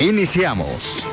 [0.00, 1.06] Iniciamos.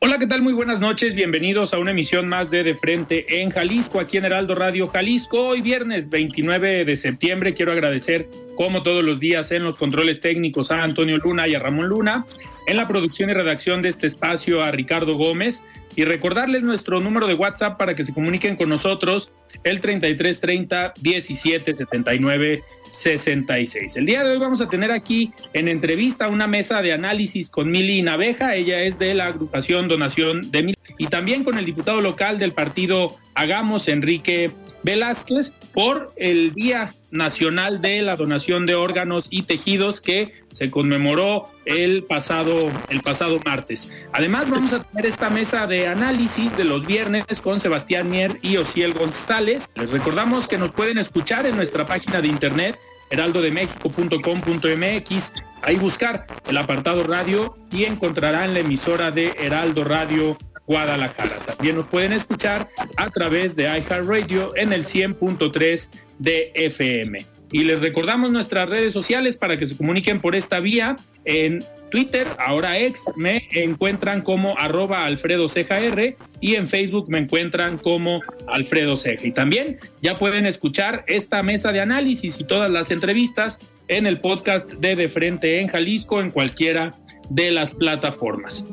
[0.00, 0.40] Hola, ¿qué tal?
[0.42, 1.14] Muy buenas noches.
[1.16, 5.48] Bienvenidos a una emisión más de De Frente en Jalisco, aquí en Heraldo Radio Jalisco.
[5.48, 10.70] Hoy viernes 29 de septiembre quiero agradecer, como todos los días, en los controles técnicos
[10.70, 12.24] a Antonio Luna y a Ramón Luna,
[12.68, 15.64] en la producción y redacción de este espacio a Ricardo Gómez
[15.96, 19.32] y recordarles nuestro número de WhatsApp para que se comuniquen con nosotros,
[19.64, 23.96] el 3330 1779 66.
[23.96, 27.70] El día de hoy vamos a tener aquí en entrevista una mesa de análisis con
[27.70, 32.00] Mili Naveja, ella es de la agrupación Donación de Mili, y también con el diputado
[32.00, 34.50] local del partido Hagamos, Enrique
[34.82, 41.48] Velázquez, por el Día Nacional de la Donación de Órganos y Tejidos que se conmemoró
[41.64, 43.88] el pasado, el pasado martes.
[44.12, 48.56] Además, vamos a tener esta mesa de análisis de los viernes con Sebastián Mier y
[48.56, 49.68] Ociel González.
[49.76, 52.78] Les recordamos que nos pueden escuchar en nuestra página de internet
[53.10, 55.32] heraldodemexico.com.mx,
[55.62, 61.36] ahí buscar el apartado radio y encontrarán la emisora de Heraldo Radio Guadalajara.
[61.38, 67.24] También nos pueden escuchar a través de iHeartRadio en el 100.3 de FM.
[67.50, 70.96] Y les recordamos nuestras redes sociales para que se comuniquen por esta vía.
[71.24, 77.16] En Twitter, ahora ex, me encuentran como arroba Alfredo Ceja R y en Facebook me
[77.16, 79.26] encuentran como Alfredo Ceja.
[79.26, 83.58] Y también ya pueden escuchar esta mesa de análisis y todas las entrevistas
[83.88, 86.94] en el podcast de De Frente en Jalisco en cualquiera
[87.30, 88.66] de las plataformas.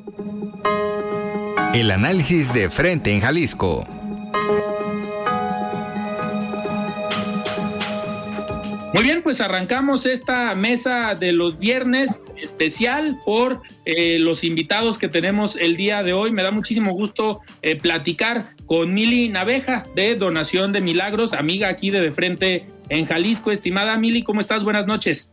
[1.74, 3.86] El análisis de Frente en Jalisco.
[8.94, 15.10] Muy bien, pues arrancamos esta mesa de los viernes especial por eh, los invitados que
[15.10, 16.32] tenemos el día de hoy.
[16.32, 21.90] Me da muchísimo gusto eh, platicar con Mili Naveja de Donación de Milagros, amiga aquí
[21.90, 23.52] de De Frente en Jalisco.
[23.52, 24.64] Estimada Mili, ¿cómo estás?
[24.64, 25.30] Buenas noches.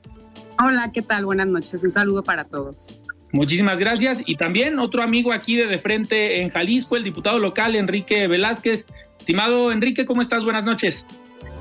[0.59, 1.25] Hola, ¿qué tal?
[1.25, 1.85] Buenas noches.
[1.85, 3.01] Un saludo para todos.
[3.33, 4.23] Muchísimas gracias.
[4.27, 8.87] Y también otro amigo aquí de De Frente en Jalisco, el diputado local Enrique Velázquez.
[9.19, 10.45] Estimado Enrique, ¿cómo estás?
[10.45, 11.07] Buenas noches.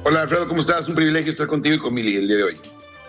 [0.03, 0.87] Hola Alfredo, ¿cómo estás?
[0.87, 2.57] Un privilegio estar contigo y con Mili el día de hoy.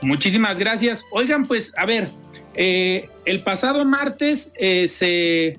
[0.02, 1.04] Muchísimas gracias.
[1.10, 2.10] Oigan, pues, a ver,
[2.54, 5.58] eh, el pasado martes eh, se,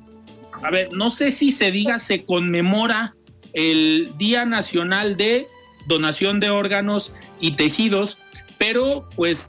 [0.62, 3.16] a ver, no sé si se diga, se conmemora
[3.54, 5.48] el Día Nacional de
[5.88, 8.18] Donación de Órganos y Tejidos,
[8.58, 9.40] pero pues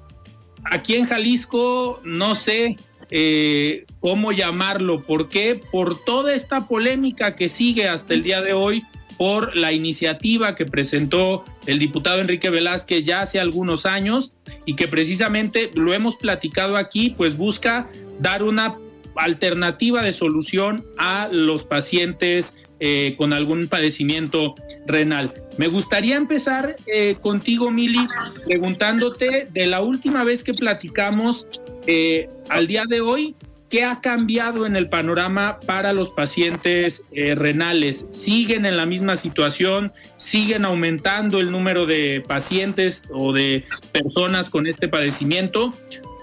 [0.64, 2.76] aquí en Jalisco no sé
[3.10, 5.00] eh, cómo llamarlo.
[5.00, 5.60] ¿Por qué?
[5.70, 8.82] Por toda esta polémica que sigue hasta el día de hoy
[9.16, 14.32] por la iniciativa que presentó el diputado Enrique Velázquez ya hace algunos años
[14.66, 17.88] y que precisamente lo hemos platicado aquí, pues busca
[18.18, 18.76] dar una
[19.16, 25.32] alternativa de solución a los pacientes eh, con algún padecimiento renal.
[25.58, 28.06] Me gustaría empezar eh, contigo, Mili,
[28.46, 31.46] preguntándote de la última vez que platicamos
[31.86, 33.34] eh, al día de hoy,
[33.74, 38.06] ¿Qué ha cambiado en el panorama para los pacientes eh, renales?
[38.12, 39.92] ¿Siguen en la misma situación?
[40.16, 45.74] ¿Siguen aumentando el número de pacientes o de personas con este padecimiento?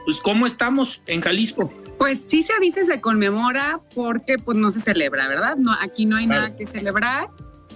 [0.06, 1.74] Pues, ¿cómo estamos en Jalisco?
[1.98, 5.58] Pues sí se avisa, se conmemora porque pues no se celebra, ¿verdad?
[5.58, 7.28] No, aquí no hay nada que celebrar.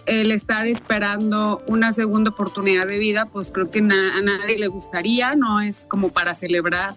[0.05, 5.35] El estar esperando una segunda oportunidad de vida, pues creo que a nadie le gustaría,
[5.35, 6.95] no es como para celebrar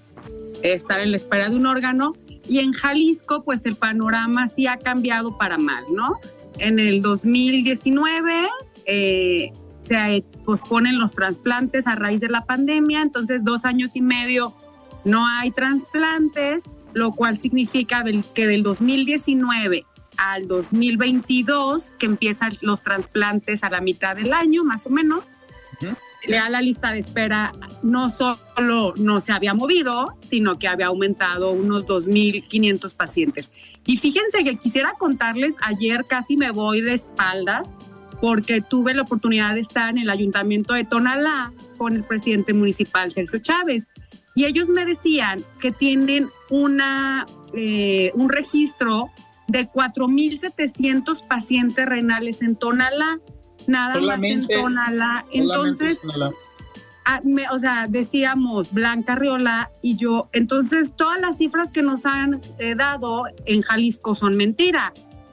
[0.63, 2.15] estar en la espera de un órgano
[2.49, 6.19] y en Jalisco, pues el panorama sí ha cambiado para mal, ¿no?
[6.59, 8.49] En el 2019
[8.87, 14.55] eh, se posponen los trasplantes a raíz de la pandemia, entonces dos años y medio
[15.05, 16.63] no hay trasplantes,
[16.95, 18.05] lo cual significa
[18.35, 19.87] que del 2019
[20.19, 25.31] al 2022, que empiezan los trasplantes a la mitad del año, más o menos,
[26.27, 31.53] ya la lista de espera no solo no se había movido, sino que había aumentado
[31.53, 33.53] unos 2.500 pacientes.
[33.87, 37.73] Y fíjense que quisiera contarles, ayer casi me voy de espaldas
[38.21, 43.13] porque tuve la oportunidad de estar en el ayuntamiento de Tonalá con el presidente municipal
[43.13, 43.89] Sergio Chávez.
[44.35, 49.11] Y ellos me decían que tienen una, eh, un registro
[49.49, 53.21] de 4.700 pacientes renales en Tonalá
[53.69, 55.25] nada más en Tonalá.
[55.33, 55.99] Entonces,
[57.05, 57.21] ah,
[57.53, 62.75] o sea, decíamos Blanca Riola y yo, entonces todas las cifras que nos han eh,
[62.75, 64.93] dado en Jalisco son mentira,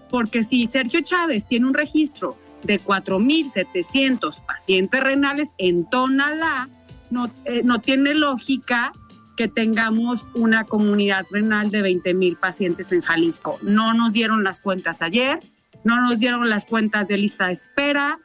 [0.09, 6.69] porque si Sergio Chávez tiene un registro de 4.700 pacientes renales en Tonalá,
[7.09, 8.91] no, eh, no tiene lógica
[9.35, 13.59] que tengamos una comunidad renal de 20 mil pacientes en Jalisco.
[13.61, 15.39] No nos dieron las cuentas ayer,
[15.83, 18.19] no nos dieron las cuentas de lista de espera,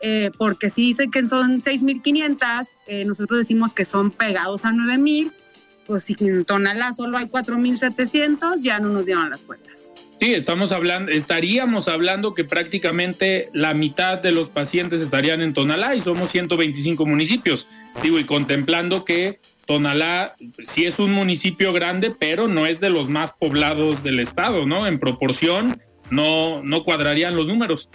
[0.00, 5.32] eh, porque si dicen que son 6.500, eh, nosotros decimos que son pegados a 9.000,
[5.86, 9.92] pues si en Tonalá solo hay 4.700, ya no nos dieron las cuentas.
[10.20, 15.94] Sí, estamos hablando, estaríamos hablando que prácticamente la mitad de los pacientes estarían en Tonalá
[15.94, 17.66] y somos 125 municipios.
[18.02, 23.08] Digo, y contemplando que Tonalá sí es un municipio grande, pero no es de los
[23.08, 24.86] más poblados del estado, ¿no?
[24.86, 25.80] En proporción,
[26.10, 27.88] no, no cuadrarían los números.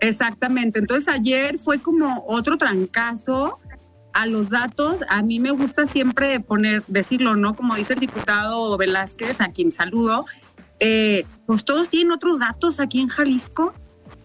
[0.00, 0.78] Exactamente.
[0.78, 3.60] Entonces ayer fue como otro trancazo
[4.12, 4.96] a los datos.
[5.08, 7.54] A mí me gusta siempre poner, decirlo, ¿no?
[7.54, 10.26] Como dice el diputado Velázquez, a quien saludo,
[10.80, 13.74] eh, pues todos tienen otros datos aquí en Jalisco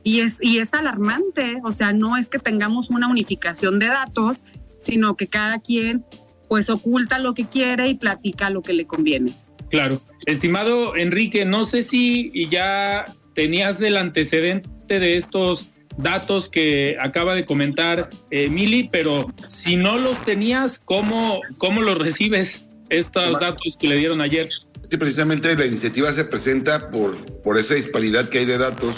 [0.03, 1.61] y es, y es alarmante.
[1.63, 4.41] O sea, no es que tengamos una unificación de datos,
[4.79, 6.05] sino que cada quien
[6.47, 9.33] pues oculta lo que quiere y platica lo que le conviene.
[9.69, 10.01] Claro.
[10.25, 15.67] Estimado Enrique, no sé si ya tenías el antecedente de estos
[15.97, 21.97] datos que acaba de comentar eh, Mili, pero si no los tenías, ¿cómo, cómo los
[21.97, 24.49] recibes estos datos que le dieron ayer?
[24.49, 28.95] Sí, precisamente la iniciativa se presenta por, por esa disparidad que hay de datos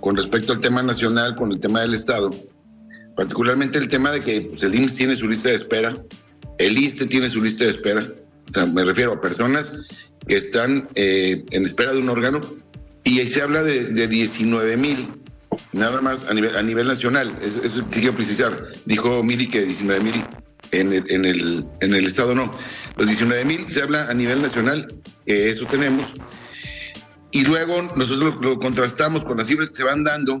[0.00, 2.32] con respecto al tema nacional, con el tema del Estado,
[3.16, 5.96] particularmente el tema de que pues, el IMSS tiene su lista de espera,
[6.58, 8.06] el ISTE tiene su lista de espera,
[8.72, 9.88] me refiero a personas
[10.26, 12.40] que están eh, en espera de un órgano
[13.04, 15.08] y ahí se habla de, de 19 mil,
[15.72, 17.32] nada más a nivel, a nivel nacional.
[17.40, 18.66] Eso, eso quiero precisar.
[18.84, 20.24] Dijo Mili que 19 mil
[20.72, 22.54] en el, en, el, en el estado no.
[22.96, 24.94] Los 19 mil se habla a nivel nacional,
[25.26, 26.12] que eso tenemos.
[27.30, 30.40] Y luego nosotros lo, contrastamos con las cifras que se van dando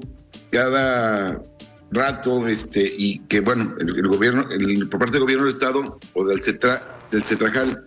[0.50, 1.40] cada
[1.90, 4.44] rato, este, y que bueno, el, gobierno,
[4.90, 7.86] por parte del gobierno del estado o del CETRA, del CETRAJAL,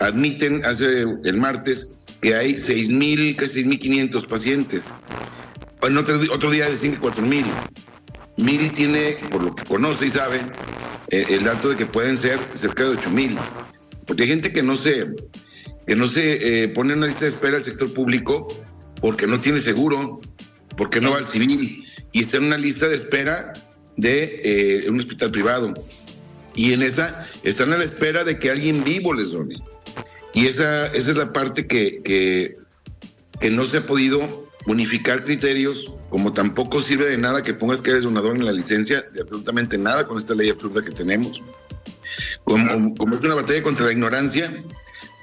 [0.00, 4.82] admiten hace el martes que hay 6.000, casi 6.500 pacientes.
[5.80, 7.44] Bueno, otro, otro día decían que 4.000.
[8.38, 10.40] Mili tiene, por lo que conoce y sabe,
[11.08, 13.38] eh, el dato de que pueden ser cerca de 8.000.
[14.06, 15.14] Porque hay gente que no se,
[15.86, 18.48] que no se eh, pone en una lista de espera al sector público
[19.00, 20.20] porque no tiene seguro,
[20.76, 21.81] porque no va al civil
[22.12, 23.54] y está en una lista de espera
[23.96, 25.74] de eh, un hospital privado.
[26.54, 29.54] Y en esa están a la espera de que alguien vivo les done.
[30.34, 36.32] Y esa, esa es la parte que, que, no se ha podido unificar criterios, como
[36.32, 40.06] tampoco sirve de nada que pongas que eres donador en la licencia, de absolutamente nada
[40.06, 41.42] con esta ley absurda que tenemos.
[42.44, 44.52] Como, como es una batalla contra la ignorancia,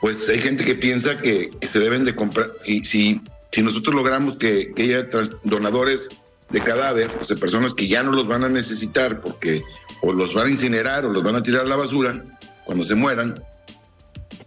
[0.02, 3.22] pues hay gente que piensa que, se deben de comprar, y si,
[3.52, 5.08] si nosotros logramos que, que haya
[5.44, 6.10] donadores
[6.50, 9.64] de cadáver, pues de personas que ya no los van a necesitar porque
[10.02, 12.24] o los van a incinerar o los van a tirar a la basura
[12.66, 13.44] cuando se mueran,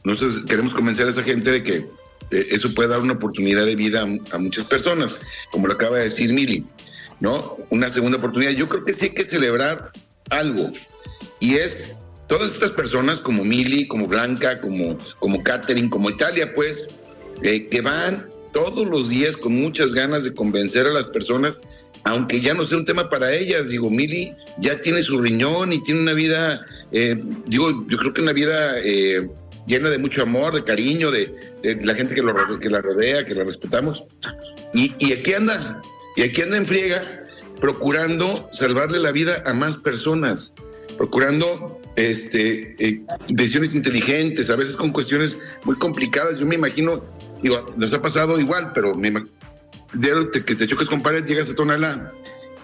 [0.04, 1.76] nosotros queremos convencer a esa gente de que
[2.30, 5.16] eh, eso puede dar una oportunidad de vida a, muchas personas,
[5.50, 6.66] como lo acaba de decir Mili,
[7.20, 7.56] ¿no?
[7.70, 8.52] Una segunda oportunidad.
[8.52, 9.92] Yo creo que sí hay que celebrar
[10.30, 10.72] algo,
[11.40, 16.88] y es todas estas personas como Mili, como Blanca, como, como Catherine, como Italia, pues,
[17.42, 21.60] eh, que van todos los días con muchas ganas de convencer a las personas,
[22.04, 23.68] aunque ya no sea un tema para ellas.
[23.68, 28.22] Digo, Mili ya tiene su riñón y tiene una vida, eh, digo, yo creo que
[28.22, 28.74] una vida
[29.66, 31.32] llena de mucho amor, de cariño, de,
[31.82, 34.04] la gente que, lo, que la rodea, que la respetamos.
[34.74, 35.80] Y, y aquí anda,
[36.16, 37.26] y aquí anda en friega,
[37.60, 40.52] procurando salvarle la vida a más personas,
[40.96, 46.38] procurando este, eh, decisiones inteligentes, a veces con cuestiones muy complicadas.
[46.38, 47.02] Yo me imagino,
[47.42, 49.12] digo, nos ha pasado igual, pero me
[50.44, 52.12] que te choques con pared, llegas a Tonalá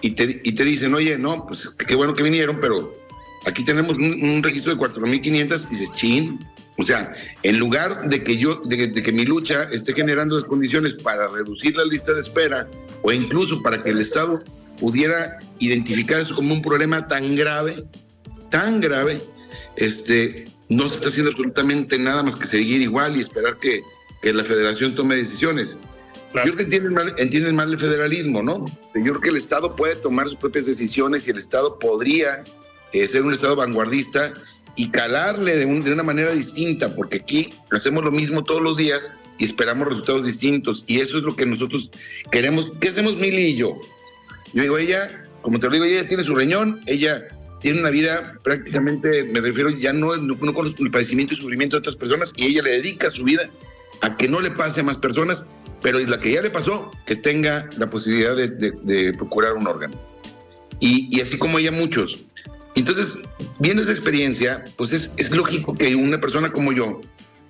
[0.01, 2.97] y te, y te dicen, oye, no, pues qué bueno que vinieron, pero
[3.45, 6.39] aquí tenemos un, registro de 4.500 y dices, chin,
[6.77, 10.93] o sea, en lugar de que yo, de que, mi lucha esté generando las condiciones
[10.93, 12.69] para reducir la lista de espera
[13.01, 14.39] o incluso para que el Estado
[14.79, 17.83] pudiera identificar eso como un problema tan grave,
[18.49, 19.21] tan grave,
[19.75, 23.81] este, no se está haciendo absolutamente nada más que seguir igual y esperar que,
[24.21, 25.77] que la federación tome decisiones.
[26.33, 28.65] Yo creo que entienden mal, entienden mal el federalismo, ¿no?
[28.93, 32.43] Yo creo que el Estado puede tomar sus propias decisiones y el Estado podría
[32.93, 34.33] eh, ser un Estado vanguardista
[34.75, 39.13] y calarle de, de, una manera distinta, porque aquí hacemos lo mismo todos los días
[39.39, 40.83] y esperamos resultados distintos.
[40.85, 41.89] Y eso es lo que nosotros
[42.31, 42.71] queremos.
[42.79, 43.79] ¿Qué hacemos Mili y yo?
[44.53, 47.27] Yo digo, ella, como te lo digo, ella tiene su riñón, ella
[47.59, 51.75] tiene una vida prácticamente, me refiero, ya no, no, no con el padecimiento y sufrimiento
[51.75, 53.49] de otras personas, y ella le dedica su vida
[54.01, 55.45] a que no le pase a más personas,
[55.81, 59.67] pero la que ya le pasó, que tenga la posibilidad de, de, de procurar un
[59.67, 59.95] órgano.
[60.79, 62.19] Y, y, así como ella, muchos.
[62.75, 63.07] Entonces,
[63.59, 67.01] viendo esa experiencia, pues es, es lógico que una persona como yo,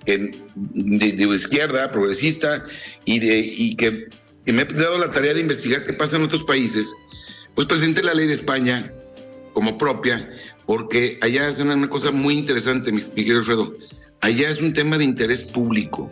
[0.04, 2.64] que de, de, izquierda, progresista,
[3.04, 4.08] y, de, y que,
[4.44, 6.88] que, me he dado la tarea de investigar qué pasa en otros países,
[7.54, 8.92] pues presente la ley de España
[9.52, 10.28] como propia,
[10.66, 13.74] porque allá es una, cosa muy interesante, mi querido Alfredo.
[14.20, 16.10] Allá es un tema de interés público.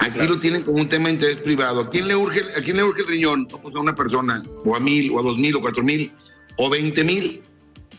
[0.00, 0.34] Aquí claro.
[0.34, 1.80] lo tienen como un tema de interés privado.
[1.80, 3.46] ¿A quién le urge, a quién le urge el riñón?
[3.46, 6.12] Pues a una persona, o a mil, o a dos mil, o cuatro mil,
[6.56, 7.42] o veinte mil.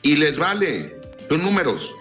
[0.04, 0.96] Y les vale.
[1.28, 1.92] Son números.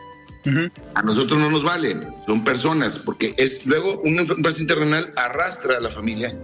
[0.45, 0.73] Uh -huh.
[0.95, 2.07] A nosotros no nos valen.
[2.27, 2.99] Son personas.
[2.99, 6.37] Porque es luego un paciente renal arrastra a la familia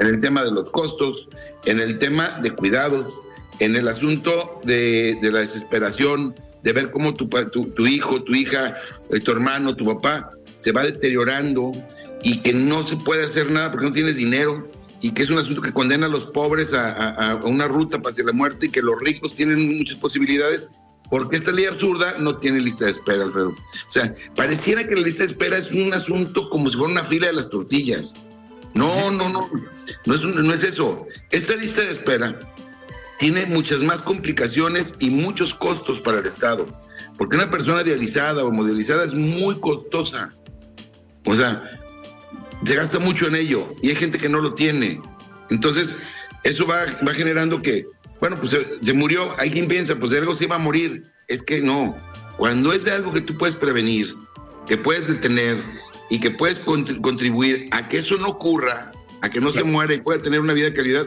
[0.00, 1.28] en el tema de los costos,
[1.66, 3.12] en el tema de cuidados,
[3.58, 8.34] en el asunto de, de la desesperación, de ver cómo tu, tu, tu hijo, tu
[8.34, 8.76] hija,
[9.22, 11.72] tu hermano, tu papá se va deteriorando
[12.24, 14.68] y que no se puede hacer nada porque no tienes dinero
[15.00, 18.00] y que es un asunto que condena a los pobres a, a, a una ruta
[18.04, 20.70] hacia la muerte y que los ricos tienen muchas posibilidades
[21.10, 23.50] porque esta ley absurda no tiene lista de espera, Alfredo.
[23.50, 27.04] O sea, pareciera que la lista de espera es un asunto como si fuera una
[27.04, 28.14] fila de las tortillas.
[28.72, 29.50] No, no, no,
[30.06, 31.06] no es, no es eso.
[31.30, 32.40] Esta lista de espera
[33.18, 36.66] tiene muchas más complicaciones y muchos costos para el Estado,
[37.16, 40.34] porque una persona dializada o modelizada es muy costosa.
[41.26, 41.73] O sea,
[42.66, 45.00] se gasta mucho en ello y hay gente que no lo tiene.
[45.50, 45.88] Entonces,
[46.44, 47.86] eso va, va generando que,
[48.20, 51.04] bueno, pues se, se, murió, hay quien piensa, pues de algo se iba a morir.
[51.28, 51.96] Es que no.
[52.36, 54.14] Cuando es de algo que tú puedes prevenir,
[54.66, 55.56] que puedes detener
[56.10, 59.66] y que puedes contribuir a que eso no ocurra, a que no claro.
[59.66, 61.06] se muera y pueda tener una vida de calidad,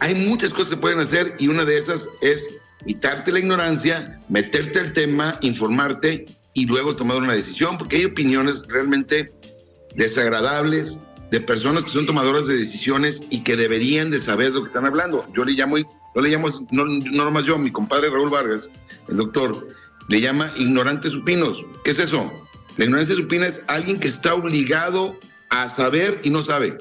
[0.00, 2.44] hay muchas cosas que pueden hacer y una de esas es
[2.84, 8.62] quitarte la ignorancia, meterte al tema, informarte y luego tomar una decisión, porque hay opiniones
[8.68, 9.32] realmente
[9.94, 14.68] desagradables de personas que son tomadoras de decisiones y que deberían de saber lo que
[14.68, 15.26] están hablando.
[15.34, 18.70] Yo le llamo, no le llamo, no, no nomás yo, mi compadre Raúl Vargas,
[19.08, 19.68] el doctor,
[20.08, 21.64] le llama ignorantes supinos.
[21.84, 22.32] ¿Qué es eso?
[22.76, 25.18] La ignorancia supina es alguien que está obligado
[25.50, 26.78] a saber y no sabe.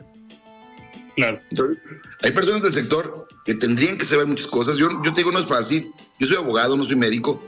[1.16, 1.42] Claro.
[1.50, 1.80] Entonces,
[2.22, 4.78] hay personas del sector que tendrían que saber muchas cosas.
[4.78, 5.92] Yo, yo te digo, no es fácil.
[6.20, 7.44] Yo soy abogado, no soy médico,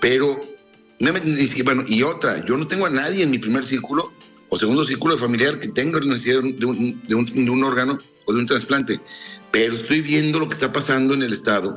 [0.00, 0.40] pero,
[1.64, 4.12] bueno, y otra, yo no tengo a nadie en mi primer círculo
[4.50, 6.58] o segundo círculo familiar que tenga necesidad de un,
[7.06, 9.00] de, un, de un, órgano o de un trasplante.
[9.50, 11.76] Pero estoy viendo lo que está pasando en el Estado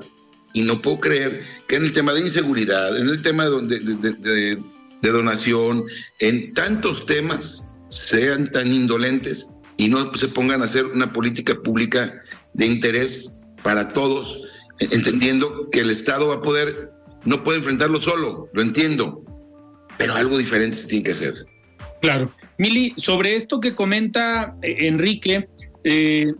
[0.54, 5.12] y no puedo creer que en el tema de inseguridad, en el tema de, de,
[5.12, 5.86] donación,
[6.20, 12.22] en tantos temas sean tan indolentes y no se pongan a hacer una política pública
[12.54, 14.42] de interés para todos,
[14.80, 16.92] entendiendo que el Estado va a poder,
[17.25, 19.24] no puede enfrentarlo solo, lo entiendo,
[19.98, 21.50] pero algo diferente se tiene que hacer.
[22.01, 22.31] Claro.
[22.58, 25.48] Mili, sobre esto que comenta eh, Enrique,
[25.84, 26.34] eh,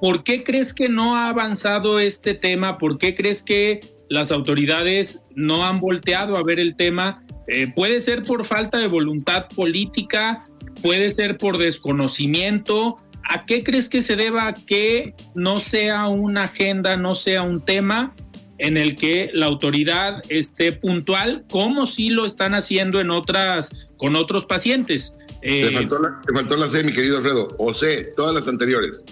[0.00, 2.78] ¿por qué crees que no ha avanzado este tema?
[2.78, 7.24] ¿Por qué crees que las autoridades no han volteado a ver el tema?
[7.46, 10.44] Eh, puede ser por falta de voluntad política,
[10.82, 12.96] puede ser por desconocimiento.
[13.28, 18.14] ¿A qué crees que se deba que no sea una agenda, no sea un tema
[18.58, 24.16] en el que la autoridad esté puntual, como si lo están haciendo en otras, con
[24.16, 25.14] otros pacientes?
[25.42, 28.48] Eh, te, faltó la, te, faltó la, C, mi querido Alfredo, o C, todas las
[28.48, 29.04] anteriores.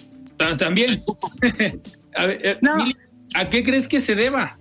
[0.59, 1.05] También.
[2.16, 2.78] a, ver, eh, no.
[3.35, 4.59] ¿A qué crees que se deba?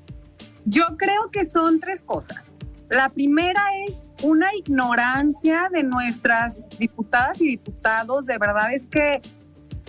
[0.65, 2.51] Yo creo que son tres cosas.
[2.89, 8.25] La primera es una ignorancia de nuestras diputadas y diputados.
[8.25, 9.21] De verdad es que,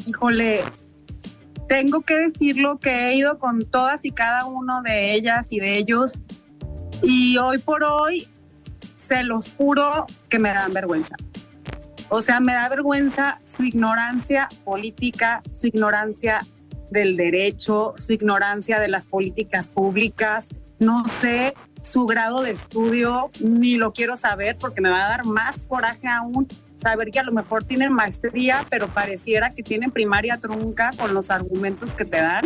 [0.07, 0.63] híjole,
[1.69, 5.79] tengo que decirlo que he ido con todas y cada uno de ellas y de
[5.79, 6.21] ellos
[7.03, 8.29] y hoy por hoy
[9.07, 11.17] se los juro que me dan vergüenza.
[12.09, 16.47] O sea, me da vergüenza su ignorancia política, su ignorancia
[16.91, 20.47] del derecho, su ignorancia de las políticas públicas.
[20.79, 25.25] No sé su grado de estudio, ni lo quiero saber porque me va a dar
[25.25, 26.47] más coraje aún
[26.77, 31.31] saber que a lo mejor tienen maestría, pero pareciera que tienen primaria trunca con los
[31.31, 32.45] argumentos que te dan,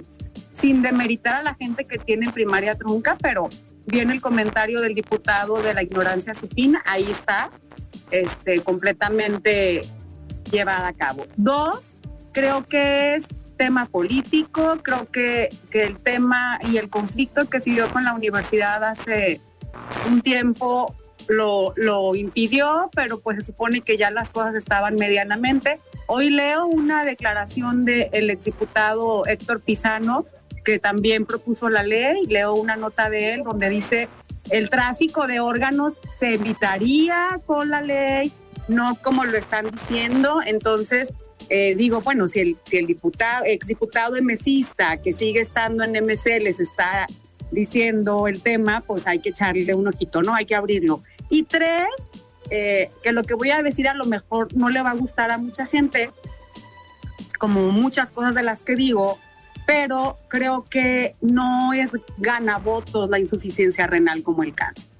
[0.53, 3.49] sin demeritar a la gente que tiene primaria trunca, pero
[3.87, 7.51] viene el comentario del diputado de la ignorancia supina, ahí está,
[8.11, 9.83] este, completamente
[10.51, 11.27] llevada a cabo.
[11.37, 11.91] Dos,
[12.33, 13.25] creo que es
[13.57, 18.83] tema político, creo que, que el tema y el conflicto que siguió con la universidad
[18.85, 19.41] hace
[20.09, 20.95] un tiempo
[21.29, 25.79] lo, lo, impidió, pero pues se supone que ya las cosas estaban medianamente.
[26.07, 30.25] Hoy leo una declaración del el exdiputado Héctor Pizano,
[30.79, 34.09] también propuso la ley, leo una nota de él donde dice
[34.51, 38.33] el tráfico de órganos se evitaría con la ley,
[38.69, 40.41] no como lo están diciendo.
[40.45, 41.13] Entonces,
[41.49, 46.41] eh, digo, bueno, si el, si el diputado, exdiputado MCista que sigue estando en MC
[46.41, 47.07] les está
[47.51, 50.35] diciendo el tema, pues hay que echarle un ojito, ¿no?
[50.35, 51.03] Hay que abrirlo.
[51.29, 51.89] Y tres,
[52.51, 55.31] eh, que lo que voy a decir a lo mejor no le va a gustar
[55.31, 56.11] a mucha gente,
[57.39, 59.19] como muchas cosas de las que digo,
[59.71, 64.91] pero creo que no es gana votos la insuficiencia renal como el cáncer.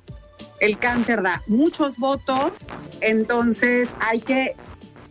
[0.61, 2.53] El cáncer da muchos votos,
[3.01, 4.55] entonces hay que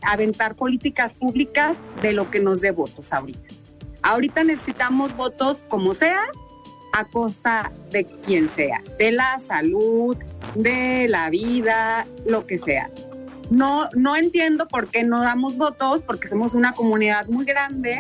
[0.02, 3.54] aventar políticas públicas de lo que nos dé votos ahorita.
[4.02, 6.22] Ahorita necesitamos votos como sea,
[6.94, 10.16] a costa de quien sea, de la salud,
[10.56, 12.90] de la vida, lo que sea.
[13.50, 18.00] No, no entiendo por qué no damos votos, porque somos una comunidad muy grande,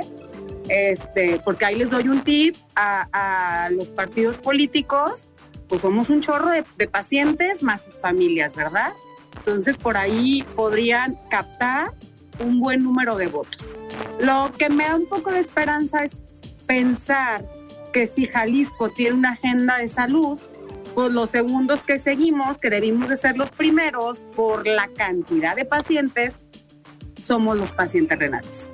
[0.69, 5.25] este, porque ahí les doy un tip a, a los partidos políticos,
[5.67, 8.93] pues somos un chorro de, de pacientes más sus familias, ¿verdad?
[9.37, 11.93] Entonces por ahí podrían captar
[12.39, 13.69] un buen número de votos.
[14.19, 16.17] Lo que me da un poco de esperanza es
[16.65, 17.45] pensar
[17.93, 20.39] que si Jalisco tiene una agenda de salud,
[20.93, 25.65] pues los segundos que seguimos, que debimos de ser los primeros por la cantidad de
[25.65, 26.35] pacientes,
[27.23, 28.67] somos los pacientes renales.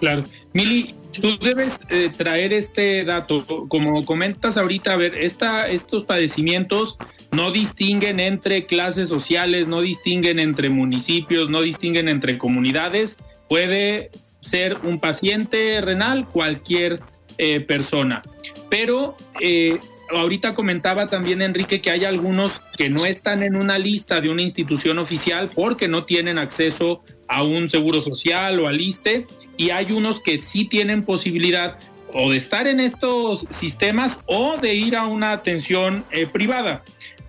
[0.00, 0.24] Claro.
[0.52, 3.44] Mili, tú debes eh, traer este dato.
[3.68, 6.96] Como comentas ahorita, a ver, esta, estos padecimientos
[7.32, 13.18] no distinguen entre clases sociales, no distinguen entre municipios, no distinguen entre comunidades.
[13.48, 17.00] Puede ser un paciente renal cualquier
[17.38, 18.22] eh, persona.
[18.68, 19.78] Pero eh,
[20.10, 24.42] ahorita comentaba también Enrique que hay algunos que no están en una lista de una
[24.42, 29.92] institución oficial porque no tienen acceso a un seguro social o al ISTE y hay
[29.92, 31.78] unos que sí tienen posibilidad
[32.12, 36.82] o de estar en estos sistemas o de ir a una atención eh, privada.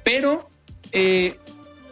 [0.04, 0.50] Pero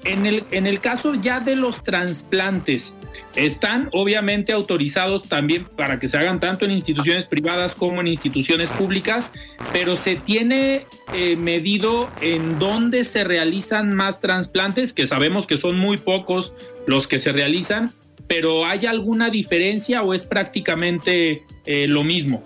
[0.06, 2.93] en el, en el caso ya de los trasplantes,
[3.36, 8.69] están obviamente autorizados también para que se hagan tanto en instituciones privadas como en instituciones
[8.69, 9.32] públicas,
[9.72, 15.78] pero se tiene eh, medido en dónde se realizan más trasplantes, que sabemos que son
[15.78, 16.54] muy pocos
[16.86, 17.91] los que se realizan,
[18.27, 22.43] pero ¿hay alguna diferencia o es prácticamente eh, lo mismo?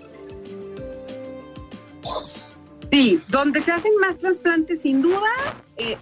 [2.92, 5.30] Sí, donde se hacen más trasplantes sin duda
[5.76, 5.98] eh,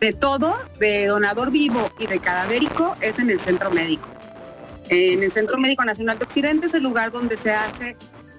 [0.00, 4.06] de, todo, de donador vivo y de cadavérico, es en el centro médico.
[4.88, 7.96] En el Centro Médico Nacional de Occidente es el lugar donde se hace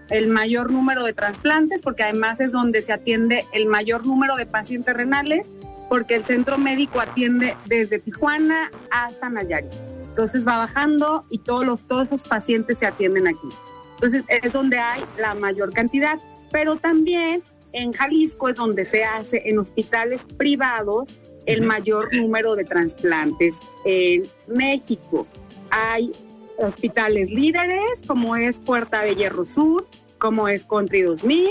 [0.10, 4.46] el mayor número de trasplantes, porque además es donde se atiende el mayor número de
[4.46, 5.50] pacientes renales,
[5.88, 9.72] porque el centro médico atiende desde Tijuana hasta Nayarit.
[10.12, 13.48] Entonces va bajando y todos, los, todos esos pacientes se atienden aquí.
[13.96, 16.20] Entonces es donde hay la mayor cantidad
[16.52, 21.10] pero también en Jalisco es donde se hace en hospitales privados
[21.46, 25.26] el mayor número de trasplantes en México.
[25.72, 26.12] Hay
[26.58, 29.88] hospitales líderes como es Puerta de Hierro Sur,
[30.20, 31.50] como es Country 2000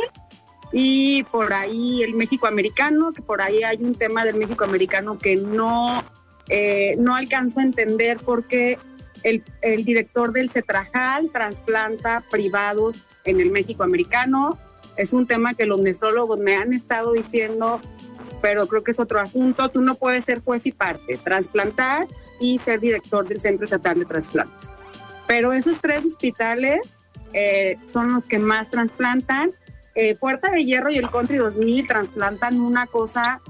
[0.73, 5.19] y por ahí el México Americano, que por ahí hay un tema del México Americano
[5.19, 6.05] que no,
[6.51, 8.79] eh, no alcanzo a entender porque
[9.23, 14.59] el, el director del Cetrajal trasplanta privados en el México Americano
[14.97, 17.81] es un tema que los nefrólogos me han estado diciendo,
[18.43, 19.71] pero creo que es otro asunto.
[19.71, 22.07] Tú no puedes ser juez y parte, trasplantar
[22.39, 24.69] y ser director del Centro Estatal de Trasplantes.
[25.27, 26.81] Pero esos tres hospitales
[27.33, 29.53] eh, son los que más trasplantan.
[29.95, 33.41] Eh, Puerta de Hierro y el Country 2000 trasplantan una cosa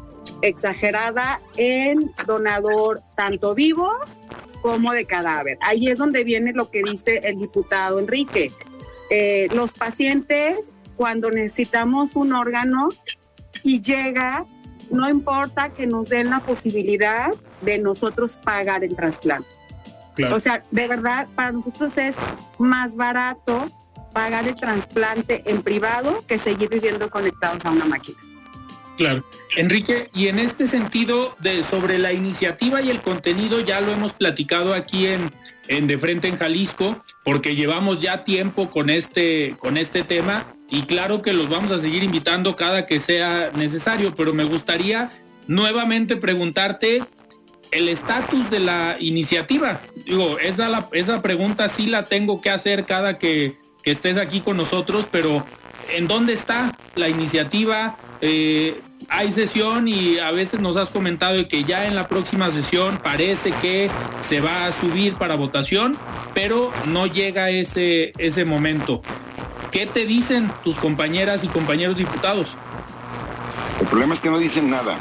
[0.43, 3.91] exagerada en donador tanto vivo
[4.63, 5.59] como de cadáver.
[5.61, 8.53] Ahí es donde viene lo que dice el diputado Enrique.
[9.11, 12.91] Eh, los pacientes cuando necesitamos un órgano
[13.63, 14.45] y llega,
[14.91, 17.31] no importa que nos den la posibilidad
[17.63, 19.49] de nosotros pagar el trasplante.
[20.31, 22.15] O sea, de verdad, para nosotros es
[22.59, 23.71] más barato
[24.13, 28.19] pagar el trasplante en privado que seguir viviendo conectados a una máquina.
[29.01, 29.25] Claro.
[29.57, 31.35] Enrique, y en este sentido,
[31.71, 36.37] sobre la iniciativa y el contenido, ya lo hemos platicado aquí en, De Frente en
[36.37, 41.73] Jalisco, porque llevamos ya tiempo con este, con este tema y claro que los vamos
[41.73, 45.11] a seguir invitando cada que sea necesario, pero me gustaría
[45.47, 47.03] nuevamente preguntarte
[47.71, 49.81] el estatus de la iniciativa.
[50.05, 55.07] Digo, esa, esa pregunta sí la tengo que hacer cada que, estés aquí con nosotros,
[55.11, 55.47] pero
[55.89, 57.97] ¿en dónde está la iniciativa?
[58.21, 62.99] Eh, hay sesión y a veces nos has comentado que ya en la próxima sesión
[63.03, 63.91] parece que
[64.29, 65.97] se va a subir para votación,
[66.35, 69.03] pero no llega ese, ese momento.
[69.73, 72.49] ¿Qué te dicen tus compañeras y compañeros diputados?
[73.81, 74.97] El problema es que no dicen nada.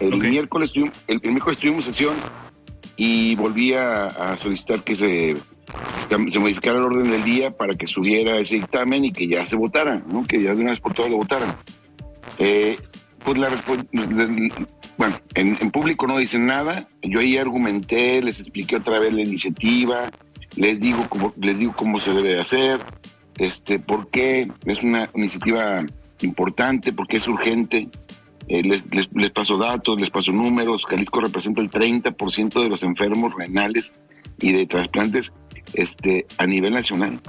[0.00, 0.72] El miércoles
[1.06, 2.14] el, miércoles tuvimos sesión
[2.96, 5.36] y volví a, solicitar que se,
[6.08, 9.56] se, modificara el orden del día para que subiera ese dictamen y que ya se
[9.56, 10.24] votara, ¿no?
[10.24, 11.56] que ya de una vez por todas lo votaran.
[12.38, 12.76] Eh,
[13.24, 13.48] pues la
[14.96, 16.88] bueno, en, público no dicen nada.
[17.02, 20.10] Yo ahí argumenté, les expliqué otra vez la iniciativa,
[20.56, 22.80] les digo cómo, les digo cómo se debe hacer,
[23.38, 25.84] este, por qué es una iniciativa
[26.20, 27.88] importante, porque es urgente.
[28.46, 30.84] Eh, les, les, paso datos, les paso números.
[30.84, 33.92] Jalisco representa el 30% de los enfermos renales
[34.38, 35.32] y de trasplantes
[35.74, 37.20] este, a nivel nacional.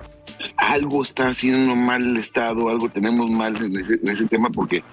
[0.58, 4.84] Algo está haciendo mal el Estado, algo tenemos mal en ese, tema, porque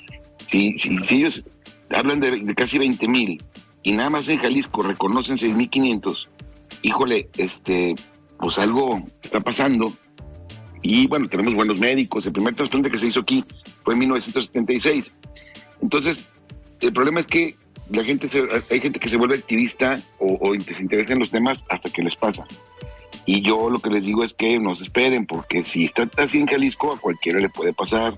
[0.47, 1.45] si, si, ellos
[1.91, 3.43] hablan de, casi 20 mil
[3.83, 6.29] y nada más en Jalisco reconocen 6.500,
[6.83, 7.95] híjole, este,
[8.39, 9.93] pues algo está pasando.
[10.83, 12.27] Y bueno, tenemos buenos médicos.
[12.27, 13.45] El primer trasplante que se hizo aquí
[13.85, 15.13] fue en 1976
[15.83, 16.25] entonces,
[16.81, 17.57] el problema es que
[17.91, 18.29] la gente
[18.71, 22.03] hay gente que se vuelve activista o, o, se interesa en los temas hasta que
[22.03, 22.47] les pasa.
[23.27, 26.39] Y yo lo que les digo es que no se esperen, porque si está así
[26.39, 28.15] en Jalisco, a cualquiera le puede pasar.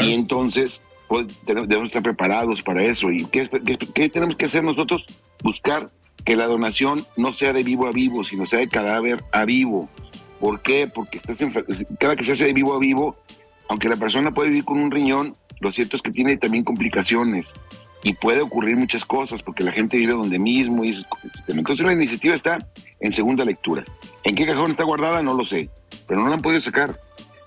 [0.00, 3.10] Y entonces pues, debemos estar preparados para eso.
[3.10, 3.48] ¿Y qué,
[3.94, 5.06] qué, tenemos que hacer nosotros?
[5.42, 5.90] Buscar
[6.24, 9.88] que la donación no sea de vivo a vivo, sino sea de cadáver a vivo.
[10.40, 10.86] ¿Por qué?
[10.86, 11.38] Porque estás
[11.98, 13.16] cada que se hace de vivo a vivo,
[13.68, 17.54] aunque la persona puede vivir con un riñón, lo cierto es que tiene también complicaciones
[18.02, 20.84] y puede ocurrir muchas cosas porque la gente vive donde mismo.
[20.84, 20.94] Y
[21.48, 22.66] entonces la iniciativa está
[23.00, 23.84] en segunda lectura.
[24.24, 25.22] ¿En qué cajón está guardada?
[25.22, 25.68] No lo sé,
[26.06, 26.98] pero no la han podido sacar.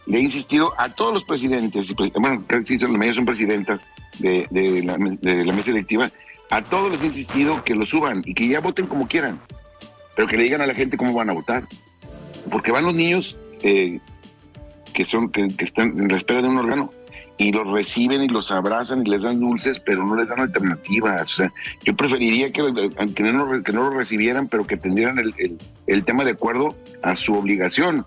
[0.06, 3.86] Le he insistido a todos los presidentes, y bueno, casi la mayoría son presidentas
[4.20, 4.48] de,
[4.84, 6.12] la, mesa electiva,
[6.50, 9.42] a todos les he insistido que lo suban y que ya voten como quieran,
[10.16, 11.68] pero que le digan a la gente cómo van a votar.
[12.50, 14.00] Porque van los niños eh,
[14.94, 16.94] que, son, que están en la espera de un órgano
[17.38, 21.22] y los reciben y los abrazan y les dan dulces, pero no les dan alternativas.
[21.22, 22.64] O sea, yo preferiría que,
[23.16, 27.16] que, no, que no lo recibieran, pero que tendieran el, el, tema de acuerdo a
[27.16, 28.06] su obligación,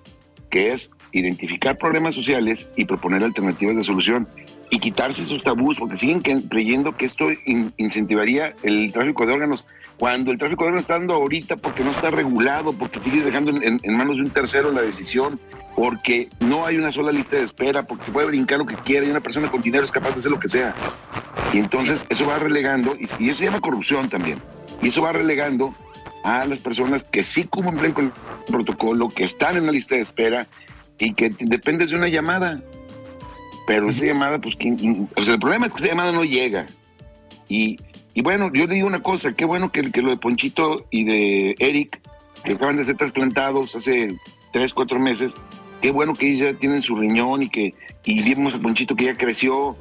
[0.50, 4.28] que es identificar problemas sociales y proponer alternativas de solución
[4.70, 7.28] y quitarse esos tabús, porque siguen creyendo que esto
[7.76, 9.64] incentivaría el tráfico de órganos,
[9.96, 13.50] cuando el tráfico de órganos está dando ahorita porque no está regulado, porque sigue dejando
[13.50, 15.40] en, en manos de un tercero la decisión,
[15.80, 19.06] porque no hay una sola lista de espera, porque se puede brincar lo que quiera
[19.06, 20.74] y una persona con dinero es capaz de hacer lo que sea.
[21.54, 24.42] Y entonces eso va relegando, y, eso se llama corrupción también,
[24.82, 25.74] y eso va relegando
[26.22, 28.12] a las personas que sí cumplen con el
[28.46, 30.46] protocolo, que están en la lista de espera
[30.98, 32.60] y que depende de una llamada.
[33.66, 36.66] Pero esa llamada, pues, el problema es que esa llamada no llega.
[37.48, 37.78] Y,
[38.22, 41.54] bueno, yo le digo una cosa, qué bueno que, que lo de Ponchito y de
[41.58, 42.02] Eric,
[42.44, 44.14] que acaban de ser trasplantados hace
[44.52, 45.32] tres, cuatro meses,
[45.80, 49.16] qué bueno que ya tienen su riñón y que y vimos a Ponchito que ya
[49.16, 49.76] creció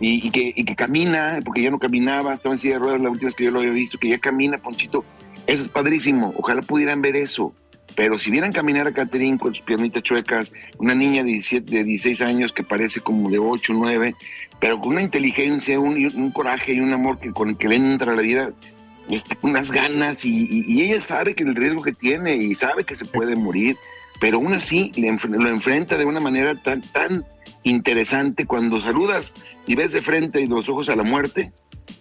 [0.00, 3.36] y, que, camina, porque ya no caminaba, estaba en silla de ruedas la última vez
[3.36, 5.04] que yo lo había visto, que ya camina Ponchito.
[5.46, 7.54] Eso es padrísimo, ojalá pudieran ver eso.
[7.94, 11.84] Pero si vieran caminar a Catherine con sus piernitas chuecas, una niña de, 17, de
[11.84, 14.14] 16 años que parece como de 8, 9,
[14.58, 18.14] pero con una inteligencia, un, coraje y un amor que, con el que le entra
[18.14, 18.50] la vida,
[19.08, 22.94] este, unas ganas, y, y, ella sabe que el riesgo que tiene y sabe que
[22.94, 23.76] se puede morir,
[24.20, 27.24] pero aún así lo enfrenta de una manera tan, tan
[27.62, 28.46] interesante.
[28.46, 29.34] Cuando saludas
[29.66, 31.52] y ves de frente y los ojos a la muerte,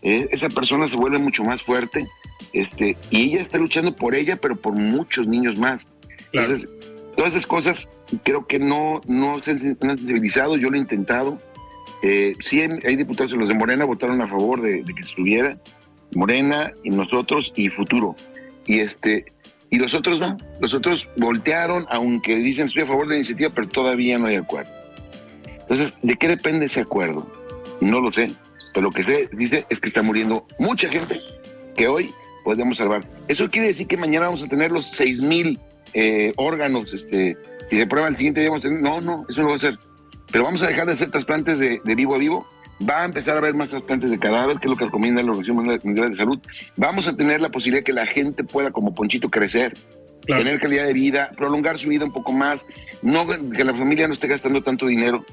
[0.02, 2.08] eh, esa persona se vuelve mucho más fuerte
[2.54, 5.88] este, y ella está luchando por ella, pero por muchos niños más.
[6.32, 6.67] Entonces,
[7.15, 7.89] todas esas cosas
[8.23, 11.41] creo que no, no se han sensibilizado, yo lo he intentado.
[12.04, 15.58] Eh, sí hay, diputados, los de Morena votaron a favor de, de que estuviera,
[16.13, 18.15] Morena y nosotros y Futuro.
[18.65, 19.26] Y este,
[19.73, 20.38] y los otros no.
[20.59, 24.36] Los otros voltearon, aunque dicen estoy a favor de la iniciativa, pero todavía no hay
[24.36, 24.69] acuerdo.
[25.62, 27.27] Entonces, ¿de qué depende ese acuerdo?
[27.81, 28.31] No lo sé,
[28.71, 31.19] pero lo que se dice es que está muriendo mucha gente
[31.75, 33.03] que hoy podemos salvar.
[33.27, 35.59] Eso quiere decir que mañana vamos a tener los 6 mil
[35.95, 36.93] eh, órganos.
[36.93, 37.36] Este,
[37.67, 38.83] si se prueba el siguiente día, vamos a tener.
[38.83, 39.79] No, no, eso no va a ser.
[40.31, 42.47] Pero vamos a dejar de hacer trasplantes de, de vivo a vivo
[42.88, 45.32] va a empezar a haber más trasplantes de cadáver, que es lo que recomienda la
[45.32, 46.39] Organización Mundial de Salud.
[46.76, 49.74] Vamos a tener la posibilidad de que la gente pueda, como Ponchito, crecer.
[50.26, 52.65] tener calidad de vida, prolongar su vida un poco más,
[53.02, 55.26] no que la familia no esté gastando tanto dinero.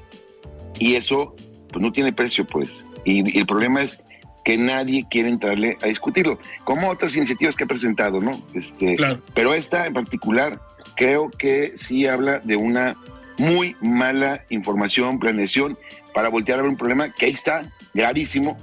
[0.79, 1.35] Y eso,
[1.71, 2.85] pues no tiene precio, pues.
[3.05, 4.01] Y, el problema es
[4.43, 8.41] que nadie quiere entrarle a discutirlo, como otras iniciativas que ha presentado, ¿no?
[8.53, 8.97] Este,
[9.33, 10.59] Pero esta en particular
[10.95, 12.97] creo que sí habla de una
[13.37, 15.77] muy mala información, planeación
[16.13, 18.57] para voltear a ver un problema que ahí está, gravísimo,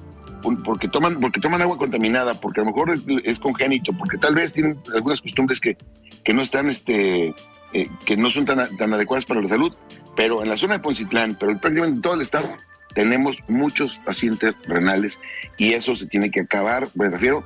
[0.64, 4.52] porque toman, porque toman agua contaminada, porque a lo mejor es, congénito, porque tal vez
[4.52, 5.76] tienen algunas costumbres que,
[6.24, 7.34] que no están, este,
[7.72, 9.74] eh, que no son tan, tan adecuadas para la salud,
[10.16, 12.48] pero en la zona de Poncitlán, pero prácticamente en todo el estado,
[12.94, 15.18] tenemos muchos pacientes renales
[15.56, 17.44] y eso se tiene que acabar, me refiero,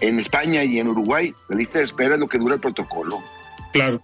[0.00, 3.22] en España y en Uruguay, la lista de espera es lo que dura el protocolo.
[3.72, 4.02] Claro.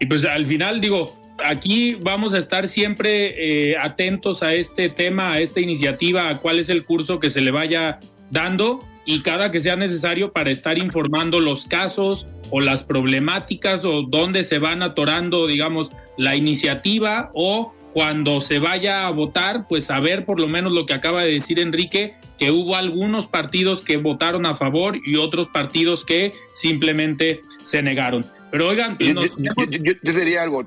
[0.00, 5.32] Y pues al final digo, aquí vamos a estar siempre eh, atentos a este tema,
[5.32, 7.98] a esta iniciativa, a cuál es el curso que se le vaya
[8.30, 14.02] dando y cada que sea necesario para estar informando los casos o las problemáticas o
[14.02, 20.24] dónde se van atorando, digamos, la iniciativa o cuando se vaya a votar, pues saber
[20.26, 24.44] por lo menos lo que acaba de decir Enrique, que hubo algunos partidos que votaron
[24.44, 28.26] a favor y otros partidos que simplemente se negaron.
[28.50, 29.22] Pero oigan, yo,
[30.02, 30.66] yo diría algo,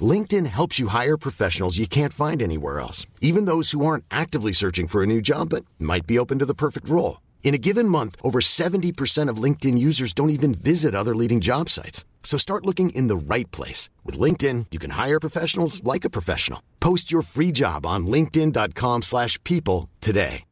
[0.00, 4.50] LinkedIn helps you hire professionals you can't find anywhere else, even those who aren't actively
[4.52, 7.20] searching for a new job but might be open to the perfect role.
[7.44, 11.68] In a given month, over 70% of LinkedIn users don't even visit other leading job
[11.68, 12.04] sites.
[12.24, 13.90] So start looking in the right place.
[14.02, 16.60] With LinkedIn, you can hire professionals like a professional.
[16.80, 20.44] Post your free job on linkedin.com slash people today.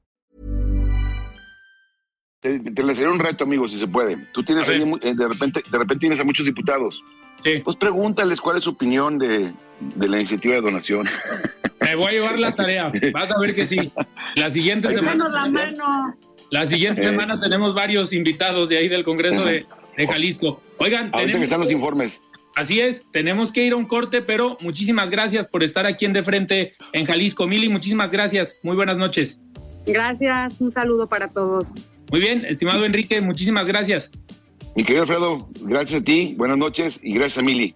[2.42, 4.16] Te, te les un reto, amigos, si se puede.
[4.34, 7.00] Tú tienes ahí, eh, de repente, de repente tienes a muchos diputados.
[7.64, 9.52] Pues pregúntales cuál es su opinión de,
[9.96, 11.08] la iniciativa de donación.
[11.80, 12.92] Me voy a llevar la tarea.
[13.12, 13.92] Vas a ver que sí.
[14.36, 15.28] La siguiente semana.
[16.50, 17.04] La, siguiente eh.
[17.04, 20.62] semana tenemos varios invitados de ahí del Congreso de, Jalisco.
[20.78, 22.22] Oigan, ahorita que están los informes.
[22.54, 26.12] Así es, tenemos que ir a un corte, pero muchísimas gracias por estar aquí en
[26.12, 27.46] De Frente en Jalisco.
[27.46, 28.58] Mili, muchísimas gracias.
[28.62, 29.40] Muy buenas noches.
[29.86, 31.70] Gracias, un saludo para todos.
[32.10, 34.12] Muy bien, estimado Enrique, muchísimas gracias.
[34.74, 37.74] Mi querido Alfredo, gracias a ti, buenas noches y gracias a Mili.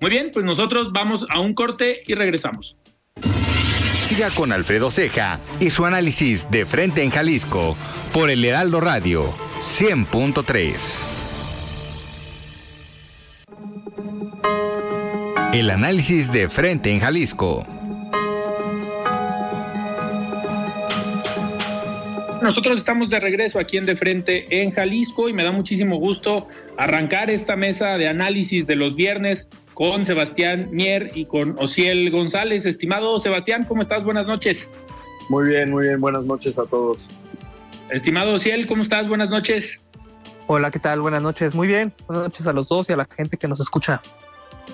[0.00, 2.76] Muy bien, pues nosotros vamos a un corte y regresamos.
[4.08, 7.76] Siga con Alfredo Ceja y su análisis de frente en Jalisco
[8.12, 11.14] por el Heraldo Radio 100.3.
[15.54, 17.64] El análisis de frente en Jalisco.
[22.42, 26.48] Nosotros estamos de regreso aquí en De Frente en Jalisco y me da muchísimo gusto
[26.76, 32.66] arrancar esta mesa de análisis de los viernes con Sebastián Mier y con Ociel González.
[32.66, 34.04] Estimado Sebastián, ¿cómo estás?
[34.04, 34.68] Buenas noches.
[35.28, 36.00] Muy bien, muy bien.
[36.00, 37.08] Buenas noches a todos.
[37.90, 39.08] Estimado Ociel, ¿cómo estás?
[39.08, 39.80] Buenas noches.
[40.46, 41.00] Hola, ¿qué tal?
[41.00, 41.54] Buenas noches.
[41.54, 41.92] Muy bien.
[42.06, 44.00] Buenas noches a los dos y a la gente que nos escucha.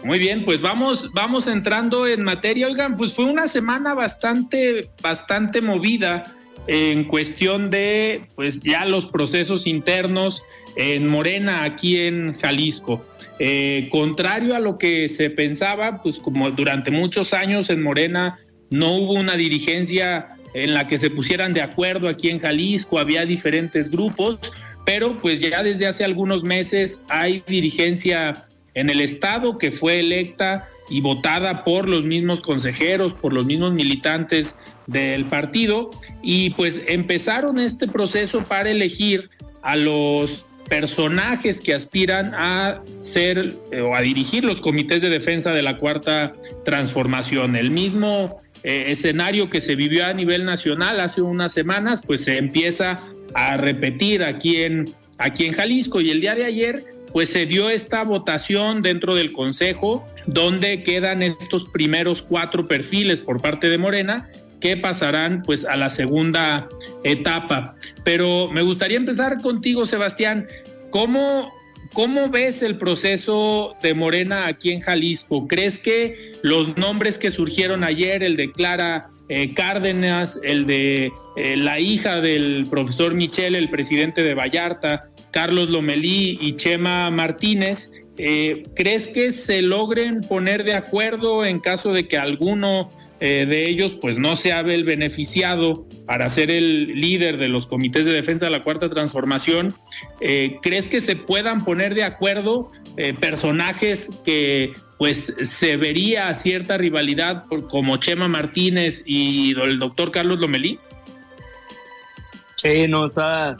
[0.02, 2.66] Muy bien, pues vamos, vamos entrando en materia.
[2.66, 6.22] Oigan, pues fue una semana bastante, bastante movida
[6.66, 10.42] en cuestión de pues ya los procesos internos
[10.76, 13.04] en Morena aquí en Jalisco.
[13.38, 18.96] Eh, contrario a lo que se pensaba, pues como durante muchos años en Morena no
[18.96, 23.90] hubo una dirigencia en la que se pusieran de acuerdo aquí en Jalisco, había diferentes
[23.90, 24.38] grupos,
[24.84, 28.44] pero pues ya desde hace algunos meses hay dirigencia
[28.74, 33.72] en el Estado que fue electa y votada por los mismos consejeros, por los mismos
[33.72, 34.54] militantes
[34.90, 35.90] del partido
[36.22, 39.30] y pues empezaron este proceso para elegir
[39.62, 45.52] a los personajes que aspiran a ser eh, o a dirigir los comités de defensa
[45.52, 46.32] de la cuarta
[46.64, 47.56] transformación.
[47.56, 52.38] El mismo eh, escenario que se vivió a nivel nacional hace unas semanas, pues se
[52.38, 53.02] empieza
[53.34, 57.70] a repetir aquí en, aquí en Jalisco y el día de ayer pues se dio
[57.70, 64.28] esta votación dentro del Consejo donde quedan estos primeros cuatro perfiles por parte de Morena
[64.60, 66.68] que pasarán pues a la segunda
[67.04, 67.74] etapa.
[68.04, 70.46] Pero me gustaría empezar contigo, Sebastián.
[70.90, 71.52] ¿Cómo,
[71.92, 75.48] ¿Cómo ves el proceso de Morena aquí en Jalisco?
[75.48, 81.56] ¿Crees que los nombres que surgieron ayer, el de Clara eh, Cárdenas, el de eh,
[81.56, 88.64] la hija del profesor Michel, el presidente de Vallarta, Carlos Lomelí y Chema Martínez, eh,
[88.74, 92.90] ¿crees que se logren poner de acuerdo en caso de que alguno
[93.20, 98.12] de ellos pues no sea el beneficiado para ser el líder de los comités de
[98.12, 99.74] defensa de la cuarta transformación?
[100.18, 102.72] ¿Crees que se puedan poner de acuerdo
[103.20, 110.78] personajes que pues se vería cierta rivalidad como Chema Martínez y el doctor Carlos Lomelí?
[112.56, 113.56] Sí, no, está.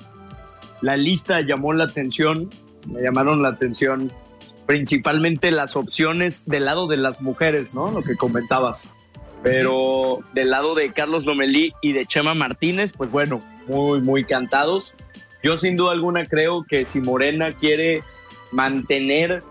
[0.83, 2.51] La lista llamó la atención,
[2.87, 4.13] me llamaron la atención
[4.67, 7.91] principalmente las opciones del lado de las mujeres, ¿no?
[7.91, 8.91] Lo que comentabas.
[9.43, 14.95] Pero del lado de Carlos Lomelí y de Chema Martínez, pues bueno, muy, muy cantados.
[15.43, 18.03] Yo sin duda alguna creo que si Morena quiere
[18.53, 19.43] mantener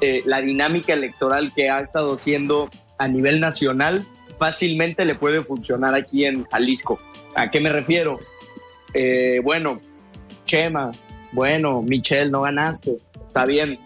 [0.00, 4.04] eh, la dinámica electoral que ha estado haciendo a nivel nacional,
[4.38, 6.98] fácilmente le puede funcionar aquí en Jalisco.
[7.34, 8.18] ¿A qué me refiero?
[8.92, 9.76] Eh, bueno,
[10.46, 10.90] Chema,
[11.32, 13.78] bueno, Michelle, no ganaste, está bien,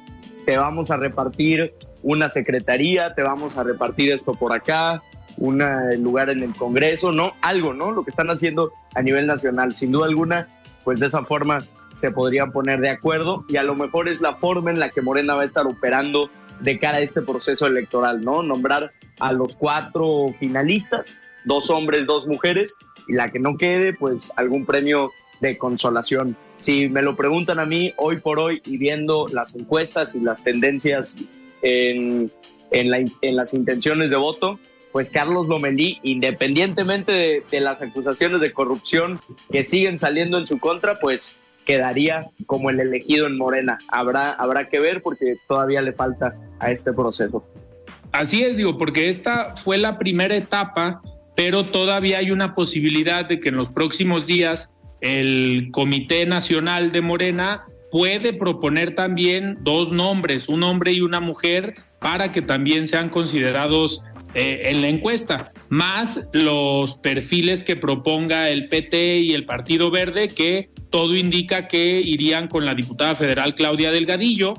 [0.47, 5.03] te vamos a repartir una secretaría, te vamos a repartir esto por acá,
[5.37, 5.63] un
[6.03, 7.33] lugar en el Congreso, ¿no?
[7.41, 7.93] Algo, ¿no?
[7.93, 10.49] Lo que están haciendo a nivel nacional, sin duda alguna,
[10.85, 14.35] pues de esa forma se podrían poner de acuerdo y a lo mejor es la
[14.35, 18.25] forma en la que Morena va a estar operando de cara a este proceso electoral,
[18.25, 18.43] ¿no?
[18.43, 24.33] Nombrar a los cuatro finalistas, dos hombres, dos mujeres, y la que no quede, pues
[24.37, 26.37] algún premio de consolación.
[26.59, 30.43] Si me lo preguntan a mí hoy por hoy y viendo las encuestas y las
[30.43, 31.17] tendencias
[31.63, 32.33] en,
[32.71, 34.59] en, las intenciones de voto,
[34.95, 41.01] pues Carlos Lomelí, independientemente de, las acusaciones de corrupción que siguen saliendo en su contra,
[41.01, 41.35] pues
[41.67, 43.81] quedaría como el elegido en Morena.
[43.89, 47.45] Habrá, habrá que ver porque todavía le falta a este proceso.
[48.13, 51.03] Así es, digo, porque esta fue la primera etapa
[51.37, 57.01] pero todavía hay una posibilidad de que en los próximos días el Comité Nacional de
[57.01, 63.09] Morena puede proponer también dos nombres, un hombre y una mujer, para que también sean
[63.09, 64.03] considerados
[64.35, 70.29] eh, en la encuesta, más los perfiles que proponga el PT y el Partido Verde,
[70.29, 74.55] que todo indica que irían con la diputada federal Claudia Delgadillo,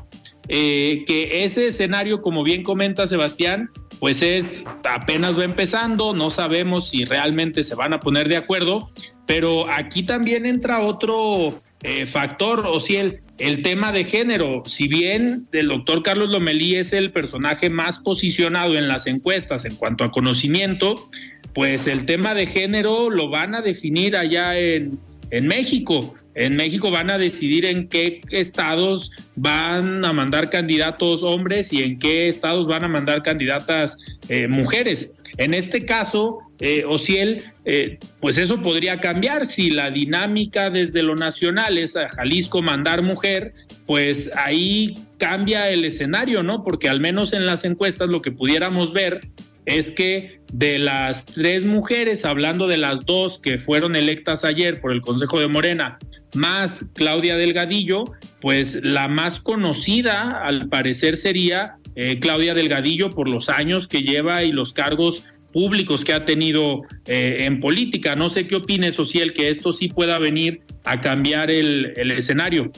[0.47, 4.45] eh, que ese escenario, como bien comenta Sebastián, pues es
[4.83, 8.89] apenas va empezando, no sabemos si realmente se van a poner de acuerdo,
[9.25, 14.87] pero aquí también entra otro eh, factor, o si el, el tema de género, si
[14.87, 20.03] bien el doctor Carlos Lomelí es el personaje más posicionado en las encuestas en cuanto
[20.03, 21.09] a conocimiento,
[21.53, 24.97] pues el tema de género lo van a definir allá en,
[25.29, 26.15] en México.
[26.33, 31.99] En México van a decidir en qué estados van a mandar candidatos hombres y en
[31.99, 33.95] qué estados van a mandar candidatas
[34.27, 35.13] eh, mujeres.
[35.37, 41.15] En este caso, eh, Ociel, eh, pues eso podría cambiar si la dinámica desde lo
[41.15, 43.53] nacional es a Jalisco mandar mujer,
[43.85, 46.63] pues ahí cambia el escenario, ¿no?
[46.63, 49.21] Porque al menos en las encuestas lo que pudiéramos ver
[49.65, 54.91] es que de las tres mujeres, hablando de las dos que fueron electas ayer por
[54.91, 55.97] el Consejo de Morena,
[56.33, 58.03] más Claudia Delgadillo,
[58.41, 64.43] pues la más conocida al parecer sería eh, Claudia Delgadillo por los años que lleva
[64.43, 65.23] y los cargos
[65.55, 68.17] públicos que ha tenido eh, en política.
[68.17, 72.73] No sé qué opines, Ociel, que esto sí pueda venir a cambiar el, escenario.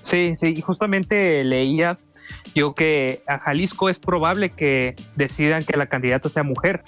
[0.00, 2.00] Sí, sí, justamente leía
[2.52, 6.82] yo que a Jalisco es probable que decidan que la candidata sea mujer.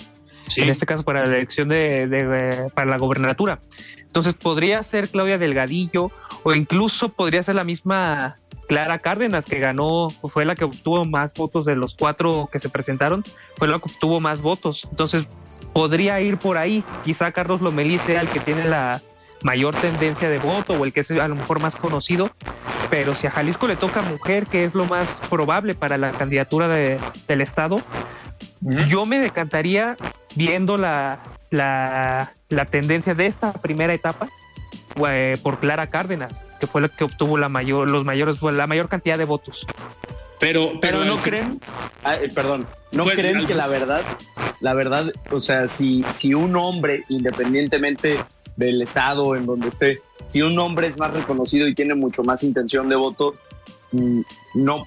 [0.57, 3.61] En este caso para la elección de, para la gobernatura.
[4.01, 6.11] Entonces podría ser Claudia Delgadillo
[6.43, 8.41] o incluso podría ser la misma
[8.73, 12.71] Clara Cárdenas que ganó, fue la que obtuvo más votos de los cuatro que se
[12.71, 13.23] presentaron,
[13.59, 14.89] fue la que obtuvo más votos.
[14.91, 15.27] Entonces
[15.75, 16.83] podría ir por ahí.
[17.05, 19.03] Quizá Carlos Lomelí sea el que tiene la
[19.43, 22.31] mayor tendencia de voto o el que es a lo mejor más conocido,
[22.89, 26.67] pero si a Jalisco le toca mujer, que es lo más probable para la candidatura
[26.67, 27.83] de, del Estado,
[28.89, 29.99] yo me decantaría
[30.35, 31.19] viendo la,
[31.51, 34.31] la, tendencia de esta primera etapa
[35.07, 38.89] eh, por Clara Cárdenas, que fue la que obtuvo la mayor, los mayores, la mayor
[38.89, 39.67] cantidad de votos.
[40.39, 41.61] Pero, pero, no creen,
[42.03, 44.03] ah, eh, perdón, no creen que la verdad,
[44.61, 48.19] la verdad, o sea, si, si un hombre, independientemente
[48.57, 52.43] del estado en donde esté, si un hombre es más reconocido y tiene mucho más
[52.43, 53.35] intención de voto,
[53.93, 54.21] mm,
[54.55, 54.85] no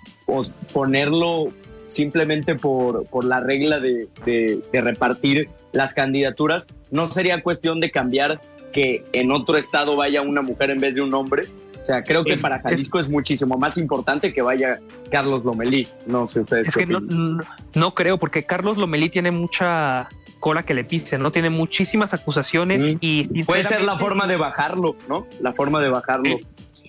[0.74, 1.54] ponerlo
[1.86, 8.42] simplemente por, por la regla de, de, repartir las candidaturas, no sería cuestión de cambiar
[8.76, 11.48] que en otro estado vaya una mujer en vez de un hombre.
[11.82, 15.88] O sea, creo que para Jalisco es muchísimo más importante que vaya Carlos Lomelí.
[16.06, 16.68] No sé ustedes.
[16.68, 20.10] Es que no, no, creo, porque Carlos Lomelí tiene mucha
[20.42, 21.32] cola que le pise, ¿no?
[21.32, 23.44] Tiene muchísimas acusaciones y...
[23.46, 25.26] Puede ser la forma de bajarlo, ¿no?
[25.40, 26.38] La forma de bajarlo.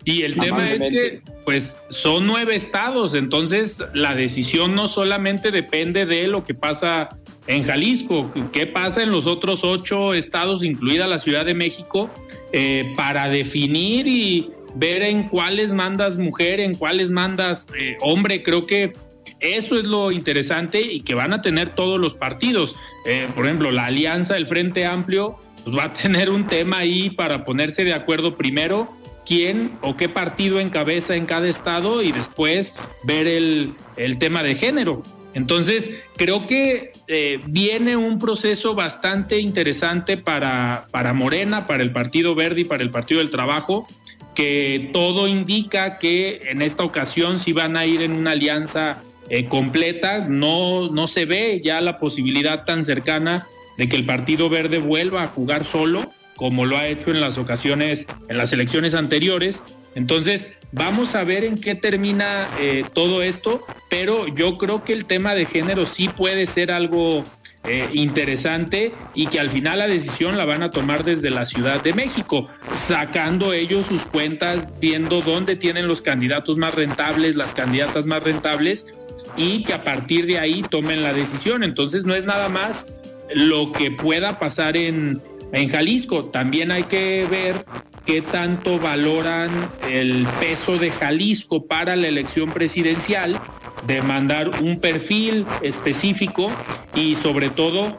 [0.02, 6.04] Y el tema es que, pues, son nueve estados, entonces la decisión no solamente depende
[6.04, 7.10] de lo que pasa
[7.46, 12.10] en Jalisco, qué pasa en los otros ocho estados, incluida la Ciudad de México,
[12.52, 18.42] eh, para definir y ver en cuáles mandas mujer, en cuáles mandas eh, hombre.
[18.42, 18.92] Creo que
[19.40, 22.74] eso es lo interesante y que van a tener todos los partidos.
[23.06, 27.10] Eh, por ejemplo, la alianza del Frente Amplio pues, va a tener un tema ahí
[27.10, 28.88] para ponerse de acuerdo primero
[29.26, 32.72] quién o qué partido encabeza en cada estado y después
[33.02, 33.74] ver el,
[34.18, 35.02] tema de género.
[35.36, 42.34] Entonces, creo que eh, viene un proceso bastante interesante para, para Morena, para el Partido
[42.34, 43.86] Verde y para el Partido del Trabajo,
[44.34, 49.44] que todo indica que en esta ocasión sí van a ir en una alianza eh,
[49.44, 50.26] completa.
[50.26, 55.22] No, no se ve ya la posibilidad tan cercana de que el Partido Verde vuelva
[55.22, 59.60] a jugar solo como lo ha hecho en las ocasiones, en las elecciones anteriores.
[59.94, 65.06] Entonces, vamos a ver en qué termina eh, todo esto, pero yo creo que el
[65.06, 67.24] tema de género sí puede ser algo
[67.64, 71.82] eh, interesante y que al final la decisión la van a tomar desde la Ciudad
[71.82, 72.48] de México,
[72.86, 78.86] sacando ellos sus cuentas, viendo dónde tienen los candidatos más rentables, las candidatas más rentables
[79.34, 81.64] y que a partir de ahí tomen la decisión.
[81.64, 82.86] Entonces no es nada más
[83.34, 85.22] lo que pueda pasar en,
[85.52, 87.64] en Jalisco también hay que ver
[88.06, 89.50] qué tanto valoran
[89.90, 93.38] el peso de Jalisco para la elección presidencial,
[93.86, 96.50] de mandar un perfil específico
[96.94, 97.98] y sobre todo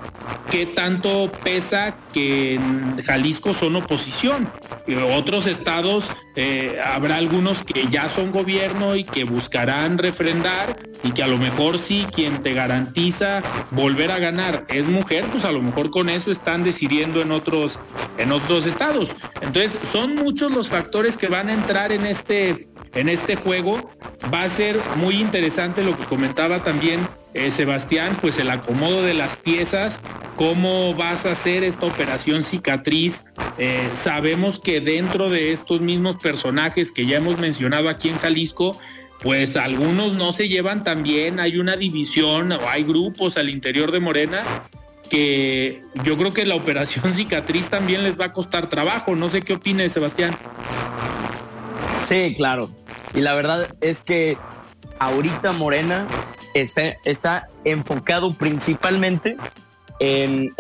[0.50, 4.50] qué tanto pesa que en Jalisco son oposición.
[5.16, 6.06] Otros estados
[6.36, 11.38] eh, habrá algunos que ya son gobierno y que buscarán refrendar y que a lo
[11.38, 16.10] mejor sí quien te garantiza volver a ganar es mujer, pues a lo mejor con
[16.10, 17.80] eso están decidiendo en otros
[18.18, 19.10] en otros estados.
[19.42, 23.90] Entonces, son muchos los factores que van a entrar en este en este juego.
[24.32, 27.00] Va a ser muy interesante lo que comentaba también
[27.34, 30.00] eh, Sebastián, pues el acomodo de las piezas,
[30.36, 33.24] cómo vas a hacer esta operación cicatriz.
[33.58, 38.80] Eh, sabemos que dentro de estos mismos personajes que ya hemos mencionado aquí en Jalisco,
[39.24, 43.92] pues algunos no se llevan tan bien, hay una división o hay grupos al interior
[43.92, 44.44] de Morena
[45.10, 49.16] que yo creo que la operación cicatriz también les va a costar trabajo.
[49.16, 50.36] No sé qué opine Sebastián.
[52.06, 52.70] Sí, claro.
[53.14, 54.38] Y la verdad es que
[55.00, 56.08] ahorita Morena
[56.54, 59.38] está, está enfocado principalmente
[60.00, 60.52] en,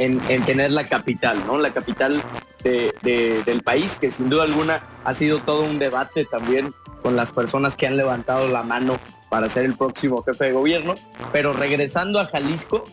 [0.45, 1.57] tener la capital, ¿no?
[1.57, 2.21] La capital
[2.63, 7.75] del país, que sin duda alguna ha sido todo un debate también con las personas
[7.75, 8.97] que han levantado la mano
[9.29, 10.95] para ser el próximo jefe de gobierno.
[11.31, 12.85] Pero regresando a Jalisco,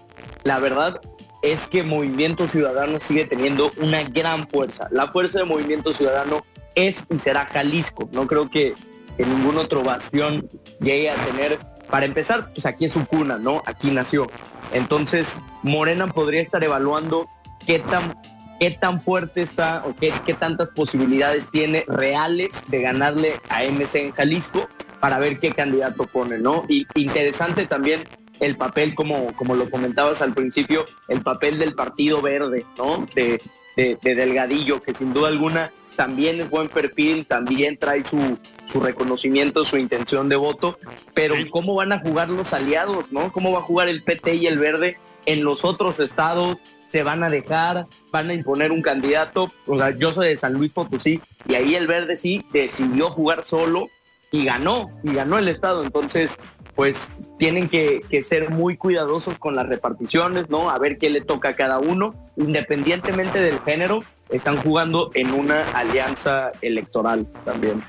[0.44, 1.00] la verdad
[1.44, 4.88] es que Movimiento Ciudadano sigue teniendo una gran fuerza.
[4.90, 8.08] La fuerza de Movimiento Ciudadano es y será Jalisco.
[8.12, 8.74] No creo que,
[9.18, 10.48] que ningún otro bastión
[10.80, 11.58] llegue a tener,
[11.90, 13.62] para empezar, pues aquí es su cuna, ¿no?
[13.66, 14.30] Aquí nació.
[14.72, 17.28] Entonces, Morena podría estar evaluando
[17.66, 18.18] qué tan,
[18.58, 23.96] qué tan fuerte está o qué, qué tantas posibilidades tiene reales de ganarle a MC
[23.96, 24.66] en Jalisco
[24.98, 26.64] para ver qué candidato pone, ¿no?
[26.68, 28.04] Y interesante también
[28.40, 33.06] el papel, como, como lo comentabas al principio, el papel del Partido Verde, ¿no?
[33.14, 33.40] De,
[33.76, 39.64] de, Delgadillo, que sin duda alguna también es buen perfil, también trae su, su reconocimiento,
[39.64, 40.78] su intención de voto,
[41.14, 43.32] pero ¿cómo van a jugar los aliados, no?
[43.32, 46.64] ¿Cómo va a jugar el PT y el Verde en los otros estados?
[46.86, 47.86] ¿Se van a dejar?
[48.10, 49.52] ¿Van a imponer un candidato?
[49.66, 53.44] O sea, yo soy de San Luis Potosí y ahí el Verde sí decidió jugar
[53.44, 53.88] solo
[54.34, 55.84] y ganó, y ganó el estado.
[55.84, 56.36] Entonces,
[56.74, 57.08] pues
[57.38, 60.70] tienen que, ser muy cuidadosos con las reparticiones, ¿no?
[60.70, 65.62] A ver qué le toca a cada uno, independientemente del género, están jugando en una
[65.70, 67.80] alianza electoral también.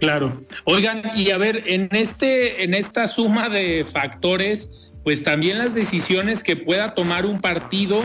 [0.00, 0.32] Claro.
[0.64, 4.72] Oigan, y a ver, en este, en esta suma de factores,
[5.04, 8.00] pues también las decisiones que pueda tomar un partido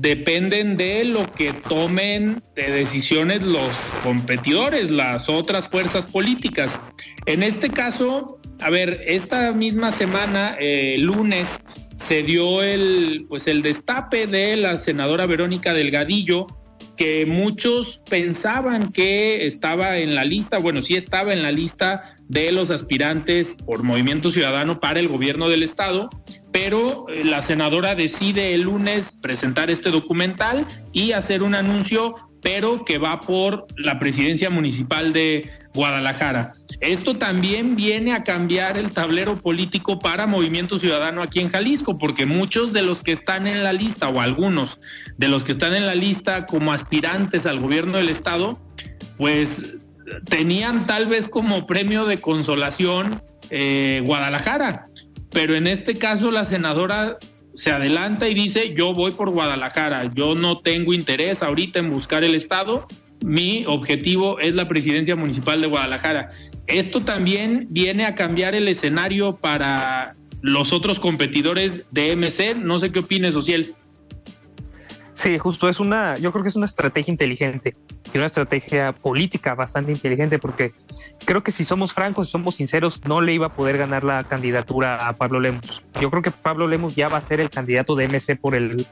[0.00, 3.70] dependen de lo que tomen de decisiones los
[4.02, 6.70] competidores, las otras fuerzas políticas.
[7.26, 11.48] En este caso, a ver, esta misma semana, eh, lunes,
[11.96, 16.46] se dio el, pues el destape de la senadora Verónica Delgadillo
[16.96, 22.52] que muchos pensaban que estaba en la lista, bueno, sí estaba en la lista de
[22.52, 26.08] los aspirantes por Movimiento Ciudadano para el gobierno del estado,
[26.52, 32.84] pero eh, la senadora decide el lunes presentar este documental y hacer un anuncio, pero
[32.84, 36.54] que va por la presidencia municipal de Guadalajara.
[36.80, 42.26] Esto también viene a cambiar el tablero político para Movimiento Ciudadano aquí en Jalisco, porque
[42.26, 44.78] muchos de los que están en la lista, o algunos
[45.16, 48.58] de los que están en la lista como aspirantes al gobierno del Estado,
[49.16, 49.78] pues
[50.28, 54.88] tenían tal vez como premio de consolación eh, Guadalajara,
[55.30, 57.18] pero en este caso la senadora
[57.54, 62.24] se adelanta y dice, yo voy por Guadalajara, yo no tengo interés ahorita en buscar
[62.24, 62.86] el Estado,
[63.24, 66.32] mi objetivo es la presidencia municipal de Guadalajara.
[66.66, 72.56] Esto también viene a cambiar el escenario para los otros competidores de MC.
[72.56, 73.74] No sé qué opines, Ociel.
[75.14, 77.74] Sí, justo es una, yo creo que es una estrategia inteligente
[78.14, 80.72] y una estrategia política bastante inteligente porque
[81.24, 84.22] creo que si somos francos, si somos sinceros, no le iba a poder ganar la
[84.22, 85.82] candidatura a Pablo Lemos.
[86.00, 88.86] Yo creo que Pablo Lemos ya va a ser el candidato de MC por el,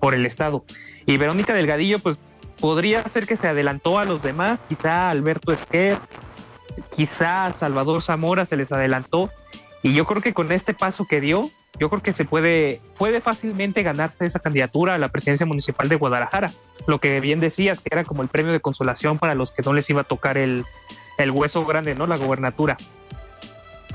[0.00, 0.64] por el Estado.
[1.06, 2.18] Y Verónica Delgadillo, pues
[2.60, 5.98] podría ser que se adelantó a los demás, quizá Alberto Esquer,
[6.94, 9.28] quizá Salvador Zamora se les adelantó.
[9.82, 13.20] Y yo creo que con este paso que dio, yo creo que se puede, puede
[13.20, 16.52] fácilmente ganarse esa candidatura a la presidencia municipal de Guadalajara.
[16.86, 19.72] Lo que bien decías, que era como el premio de consolación para los que no
[19.72, 20.64] les iba a tocar el,
[21.18, 22.06] el hueso grande, ¿no?
[22.06, 22.76] La gobernatura.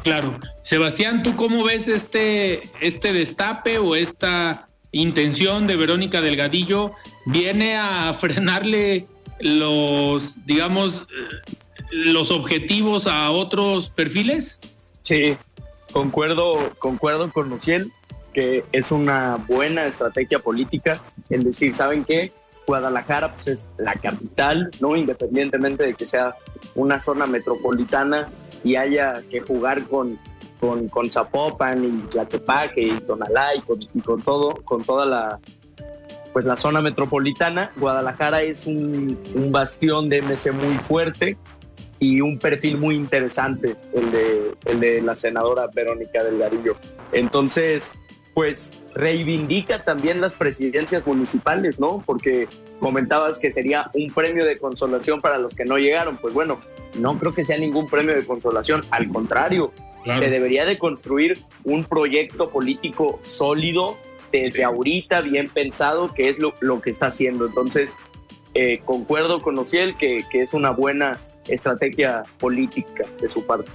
[0.03, 0.33] Claro.
[0.63, 6.91] Sebastián, ¿tú cómo ves este, este destape o esta intención de Verónica Delgadillo?
[7.25, 9.07] ¿Viene a frenarle
[9.39, 11.55] los, digamos, eh,
[11.91, 14.59] los objetivos a otros perfiles?
[15.01, 15.37] Sí,
[15.93, 17.91] concuerdo, concuerdo con Luciel
[18.33, 22.33] que es una buena estrategia política el decir, ¿saben qué?
[22.65, 24.95] Guadalajara pues, es la capital, ¿no?
[24.95, 26.35] Independientemente de que sea
[26.75, 28.27] una zona metropolitana
[28.63, 30.17] y haya que jugar con,
[30.59, 35.39] con, Zapopan y Tlaquepaque y Tonalá y con, y con todo, con toda la,
[36.31, 37.71] pues la zona metropolitana.
[37.75, 41.37] Guadalajara es un, un bastión de MC muy fuerte
[42.03, 46.75] y un perfil muy interesante, el de, el de la senadora Verónica Delgadillo.
[47.13, 47.93] Entonces,
[48.33, 52.03] pues reivindica también las presidencias municipales, ¿no?
[52.05, 52.49] Porque
[52.81, 56.17] comentabas que sería un premio de consolación para los que no llegaron.
[56.17, 56.59] Pues bueno,
[56.99, 59.71] no creo que sea ningún premio de consolación, al contrario,
[60.03, 63.97] se debería de construir un proyecto político sólido
[64.33, 67.45] desde ahorita, bien pensado, que es lo, lo que está haciendo.
[67.45, 67.95] Entonces,
[68.55, 73.71] eh, concuerdo con Ociel que, que es una buena estrategia política de su parte.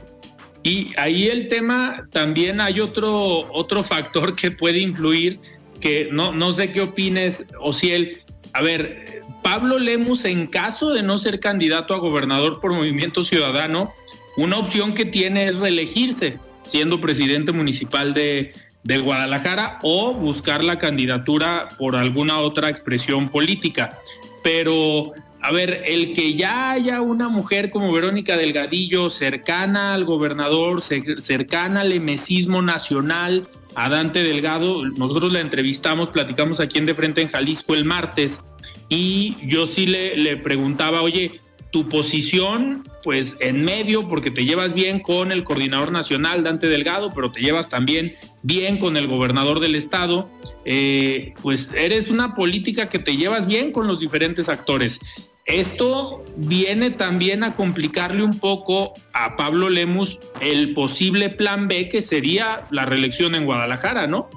[0.62, 5.38] Y ahí el tema, también hay otro, otro factor que puede influir,
[5.80, 8.22] que no, no sé qué opines, Ociel.
[8.52, 13.92] A ver, Pablo Lemus, en caso de no ser candidato a gobernador por Movimiento Ciudadano,
[14.36, 18.52] una opción que tiene es reelegirse, siendo presidente municipal de,
[18.82, 23.98] de Guadalajara o buscar la candidatura por alguna otra expresión política.
[24.42, 30.82] Pero a ver, el que ya haya una mujer como Verónica Delgadillo cercana al gobernador,
[30.82, 37.20] cercana al emesismo nacional, a Dante Delgado, nosotros la entrevistamos, platicamos aquí en De Frente
[37.22, 38.40] en Jalisco el martes,
[38.88, 44.72] y yo sí le, le preguntaba, oye, tu posición, pues en medio, porque te llevas
[44.74, 49.60] bien con el coordinador nacional, Dante Delgado, pero te llevas también bien con el gobernador
[49.60, 50.30] del estado,
[50.64, 55.00] eh, pues eres una política que te llevas bien con los diferentes actores.
[55.48, 62.02] Esto viene también a complicarle un poco a Pablo Lemus el posible plan B que
[62.02, 64.28] sería la reelección en Guadalajara, ¿no?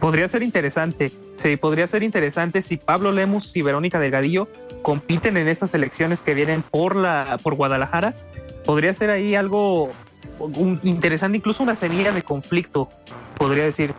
[0.00, 4.48] Podría ser interesante, sí, podría ser interesante si Pablo Lemus y Verónica Delgadillo
[4.82, 8.16] compiten en estas elecciones que vienen por la por Guadalajara.
[8.64, 9.90] Podría ser ahí algo
[10.82, 12.88] interesante, incluso una semilla de conflicto,
[13.38, 13.94] podría decir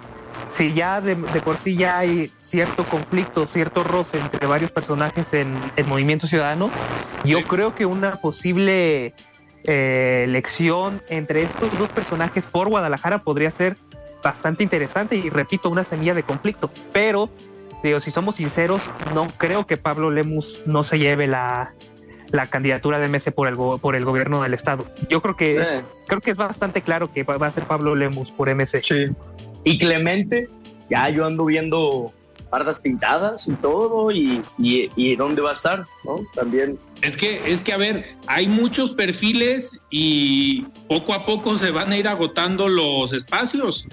[0.54, 5.58] si ya de, por sí ya hay cierto conflicto, cierto roce entre varios personajes en
[5.76, 6.70] el Movimiento Ciudadano,
[7.24, 9.16] yo creo que una posible
[9.64, 13.78] eh, elección entre estos dos personajes por Guadalajara podría ser
[14.24, 16.70] bastante interesante y repito, una semilla de conflicto.
[16.92, 17.30] Pero,
[17.82, 18.84] digo, si somos sinceros,
[19.16, 21.74] no creo que Pablo Lemus no se lleve la,
[22.30, 24.86] la candidatura de MS por el, por el gobierno del estado.
[25.10, 25.82] Yo creo que eh.
[26.08, 28.82] creo que es bastante claro que va a ser Pablo Lemus por MC.
[28.84, 29.08] Sí.
[29.64, 30.50] Y Clemente,
[30.90, 32.14] ya yo ando viendo
[32.54, 36.22] pardas pintadas y todo, y, y, dónde va a estar, ¿no?
[36.36, 36.78] También.
[37.02, 41.92] Es que, es que, a ver, hay muchos perfiles y poco a poco se van
[41.92, 43.88] a ir agotando los espacios,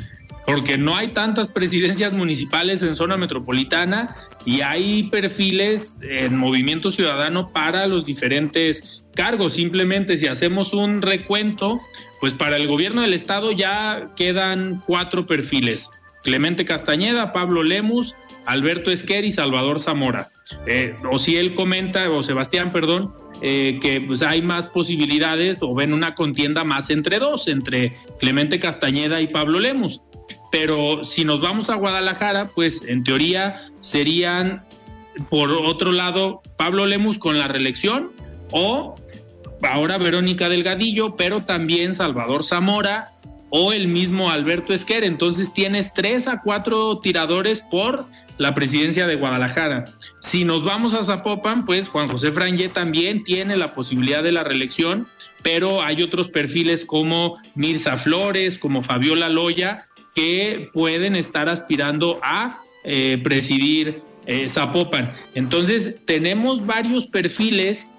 [0.44, 4.14] porque no hay tantas presidencias municipales en zona metropolitana
[4.44, 9.54] y hay perfiles en Movimiento Ciudadano para los diferentes cargos.
[9.54, 11.80] Simplemente si hacemos un recuento,
[12.20, 15.90] pues para el gobierno del estado ya quedan cuatro perfiles.
[16.22, 18.14] Clemente Castañeda, Pablo Lemus,
[18.44, 20.28] Alberto Esquer y Salvador Zamora.
[20.66, 25.74] Eh, o si él comenta, o Sebastián, perdón, eh, que pues hay más posibilidades o
[25.74, 30.02] ven una contienda más entre dos, entre Clemente Castañeda y Pablo Lemus.
[30.52, 34.64] Pero si nos vamos a Guadalajara, pues en teoría serían,
[35.30, 38.12] por otro lado, Pablo Lemus con la reelección
[38.50, 38.96] o
[39.62, 43.12] ahora Verónica Delgadillo, pero también Salvador Zamora
[43.50, 45.04] o el mismo Alberto Esquer.
[45.04, 48.06] Entonces tienes tres a cuatro tiradores por
[48.38, 49.92] la presidencia de Guadalajara.
[50.20, 54.44] Si nos vamos a Zapopan, pues Juan José Frangé también tiene la posibilidad de la
[54.44, 55.06] reelección,
[55.42, 59.84] pero hay otros perfiles como Mirza Flores, como Fabiola Loya,
[60.14, 65.12] que pueden estar aspirando a eh, presidir eh, Zapopan.
[65.34, 67.90] Entonces, tenemos varios perfiles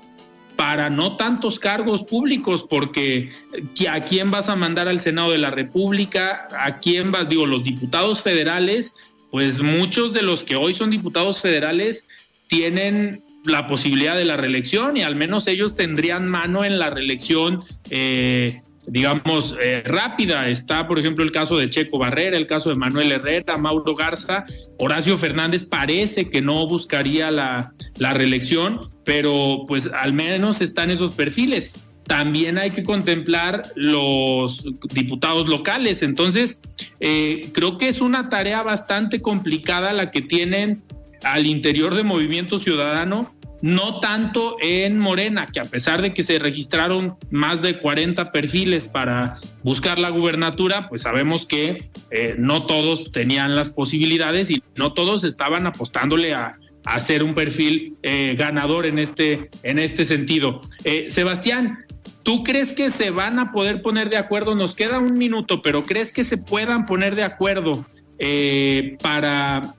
[0.62, 5.40] para no tantos cargos públicos, porque eh, ¿a quién vas a mandar al Senado de
[5.40, 6.48] la República?
[6.56, 7.28] ¿A quién vas?
[7.28, 8.96] Digo, los diputados federales
[9.32, 12.08] pues muchos de los que hoy son diputados federales
[12.48, 17.64] tienen la posibilidad de la reelección y al menos ellos tendrían mano en la reelección,
[17.90, 20.50] eh, digamos, eh, rápida.
[20.50, 24.46] Está, por ejemplo, el caso de Checo Barrera, el caso de Manuel Herrera, Mauro Garza,
[24.78, 31.14] Horacio Fernández parece que no buscaría la, la reelección, pero pues al menos están esos
[31.16, 31.74] perfiles
[32.12, 34.62] también hay que contemplar los
[34.94, 36.02] diputados locales.
[36.02, 36.60] Entonces,
[37.00, 40.84] eh, creo que es una tarea bastante complicada la que tienen
[41.24, 46.40] al interior de Movimiento Ciudadano, no tanto en Morena, que a pesar de que se
[46.40, 53.12] registraron más de 40 perfiles para buscar la gubernatura, pues sabemos que eh, no todos
[53.12, 58.98] tenían las posibilidades y no todos estaban apostándole a, hacer un perfil eh, ganador en
[58.98, 60.62] este, en este sentido.
[61.10, 61.86] Sebastián,
[62.24, 64.54] ¿Tú crees que se van a poder poner de acuerdo?
[64.56, 67.86] Nos queda un minuto, pero ¿crees que se puedan poner de acuerdo
[68.20, 69.74] eh, para,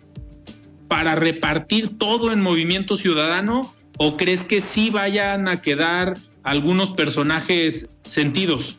[0.93, 3.75] para repartir todo en movimiento ciudadano?
[3.97, 8.77] ¿O crees que sí vayan a quedar algunos personajes sentidos?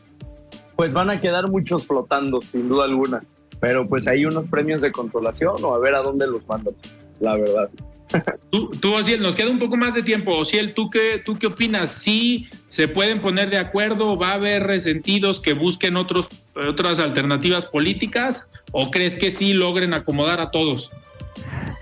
[0.76, 3.24] Pues van a quedar muchos flotando, sin duda alguna.
[3.59, 6.76] Pero pues hay unos premios de controlación o a ver a dónde los mando,
[7.20, 7.72] la verdad.
[8.51, 10.38] Tú, tú nos queda un poco más de tiempo.
[10.38, 11.95] Ociel, ¿tú qué, ¿tú qué opinas?
[11.95, 14.20] ¿Sí se pueden poner de acuerdo?
[14.20, 18.51] ¿Va a haber resentidos que busquen otros, otras alternativas políticas?
[18.72, 20.91] ¿O crees que sí logren acomodar a todos?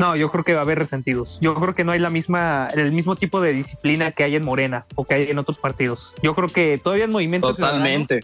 [0.02, 1.38] No, yo creo que va a haber resentidos.
[1.42, 4.44] Yo creo que no hay la misma, el mismo tipo de disciplina que hay en
[4.44, 6.16] Morena o que hay en otros partidos.
[6.24, 8.22] Yo creo que todavía en movimiento totalmente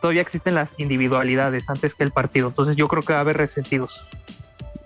[0.00, 2.46] todavía existen las individualidades antes que el partido.
[2.46, 4.04] Entonces yo creo que va a haber resentidos.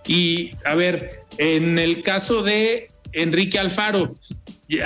[0.06, 4.14] Y a ver, en el caso de Enrique Alfaro,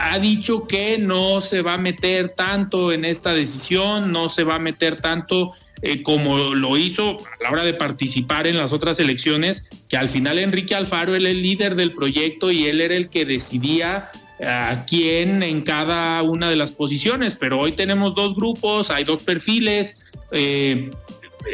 [0.00, 4.56] ha dicho que no se va a meter tanto en esta decisión, no se va
[4.56, 5.52] a meter tanto
[5.86, 10.08] eh, como lo hizo a la hora de participar en las otras elecciones, que al
[10.08, 14.10] final Enrique Alfaro era el líder del proyecto y él era el que decidía
[14.42, 19.22] a quién en cada una de las posiciones, pero hoy tenemos dos grupos, hay dos
[19.22, 20.00] perfiles.
[20.32, 20.90] Eh,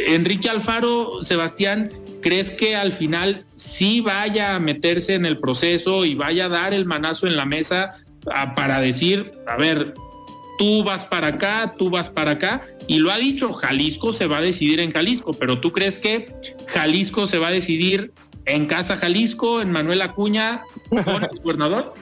[0.07, 1.91] Enrique Alfaro, Sebastián,
[2.22, 6.72] ¿crees que al final sí vaya a meterse en el proceso y vaya a dar
[6.72, 7.97] el manazo en la mesa
[8.55, 9.95] para decir, a ver,
[10.61, 12.61] tú vas para acá, tú vas para acá?
[12.87, 16.35] Y lo ha dicho, Jalisco se va a decidir en Jalisco, pero ¿tú crees que
[16.67, 18.13] Jalisco se va a decidir
[18.45, 21.95] en Casa Jalisco, en Manuel Acuña, con el gobernador?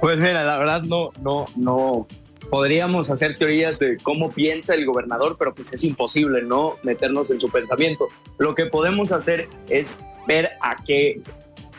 [0.00, 2.06] Pues mira, la verdad no, no, no,
[2.48, 6.76] podríamos hacer teorías de cómo piensa el gobernador, pero pues es imposible, ¿no?
[6.84, 8.06] Meternos en su pensamiento.
[8.38, 11.20] Lo que podemos hacer es ver a qué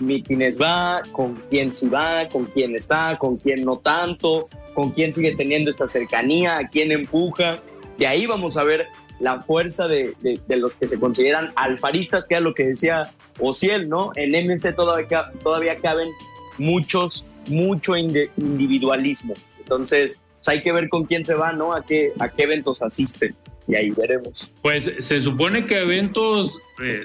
[0.01, 5.13] mítines va, con quién sí va, con quién está, con quién no tanto, con quién
[5.13, 7.61] sigue teniendo esta cercanía, a quién empuja.
[7.97, 8.88] De ahí vamos a ver
[9.19, 13.88] la fuerza de, de, los que se consideran alfaristas, que es lo que decía Ociel,
[13.88, 14.11] ¿no?
[14.15, 16.09] En MC todavía, todavía caben
[16.57, 19.36] muchos, mucho individualismo.
[19.59, 21.74] Entonces, pues, hay que ver con quién se va, ¿no?
[21.74, 23.36] A qué, a qué eventos asisten
[23.67, 24.51] y ahí veremos.
[24.61, 26.57] Pues se supone que eventos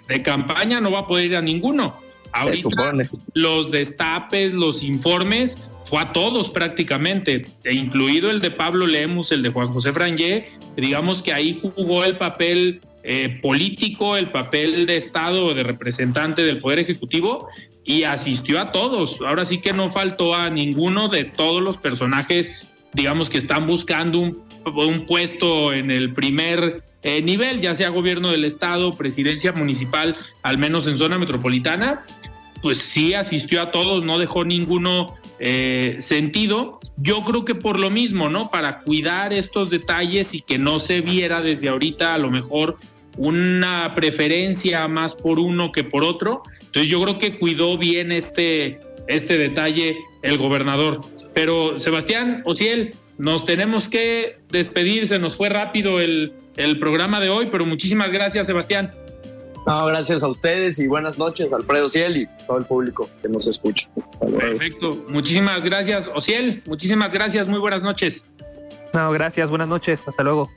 [0.09, 1.95] de, campaña no va a poder ir a ninguno.
[2.43, 3.09] se supone.
[3.35, 9.43] Los destapes, los informes, fue a todos prácticamente, e incluido el de Pablo Lemus, el
[9.43, 14.97] de Juan José Frangé, digamos que ahí jugó el papel eh, político, el papel de
[14.97, 17.49] Estado, de representante del Poder Ejecutivo,
[17.85, 19.21] y asistió a todos.
[19.21, 22.67] Ahora sí que no faltó a ninguno de todos los personajes
[22.97, 28.45] digamos que están buscando un, puesto en el primer eh, nivel, ya sea gobierno del
[28.45, 32.05] estado, presidencia municipal, al menos en zona metropolitana,
[32.67, 36.81] pues sí asistió a todos, no dejó ninguno eh, sentido.
[36.97, 38.51] Yo creo que por lo mismo, ¿no?
[38.51, 42.77] Para cuidar estos detalles y que no se viera desde ahorita a lo mejor
[43.17, 46.43] una preferencia más por uno que por otro.
[46.59, 51.03] Entonces yo creo que cuidó bien este, este detalle el gobernador.
[51.35, 57.29] Pero Sebastián Ociel, nos tenemos que despedir, se nos fue rápido el, el programa de
[57.29, 58.91] hoy, pero muchísimas gracias Sebastián.
[59.67, 63.49] No, gracias a ustedes y buenas noches, Alfredo Ciel y todo el público que nos
[63.49, 63.89] escucha.
[64.21, 68.25] Perfecto, muchísimas gracias, Ociel, muchísimas gracias, muy buenas noches.
[68.95, 70.51] No, gracias, buenas noches, hasta luego.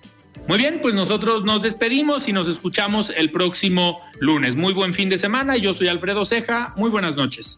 [0.48, 4.56] Muy bien, pues nosotros nos despedimos y nos escuchamos el próximo lunes.
[4.56, 7.58] Muy buen fin de semana, yo soy Alfredo Ceja, muy buenas noches.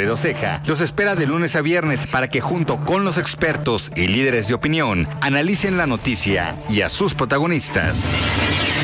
[0.00, 4.06] Alfredo Ceja los espera de lunes a viernes para que junto con los expertos y
[4.06, 8.02] líderes de opinión analicen la noticia y a sus protagonistas.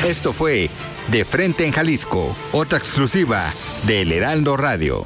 [0.05, 0.69] Esto fue
[1.07, 3.51] De Frente en Jalisco, otra exclusiva
[3.87, 5.05] de El Heraldo Radio.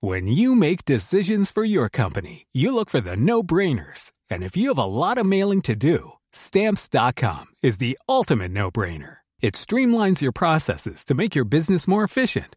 [0.00, 4.12] When you make decisions for your company, you look for the no-brainers.
[4.30, 9.18] And if you have a lot of mailing to do, stamps.com is the ultimate no-brainer.
[9.40, 12.56] It streamlines your processes to make your business more efficient,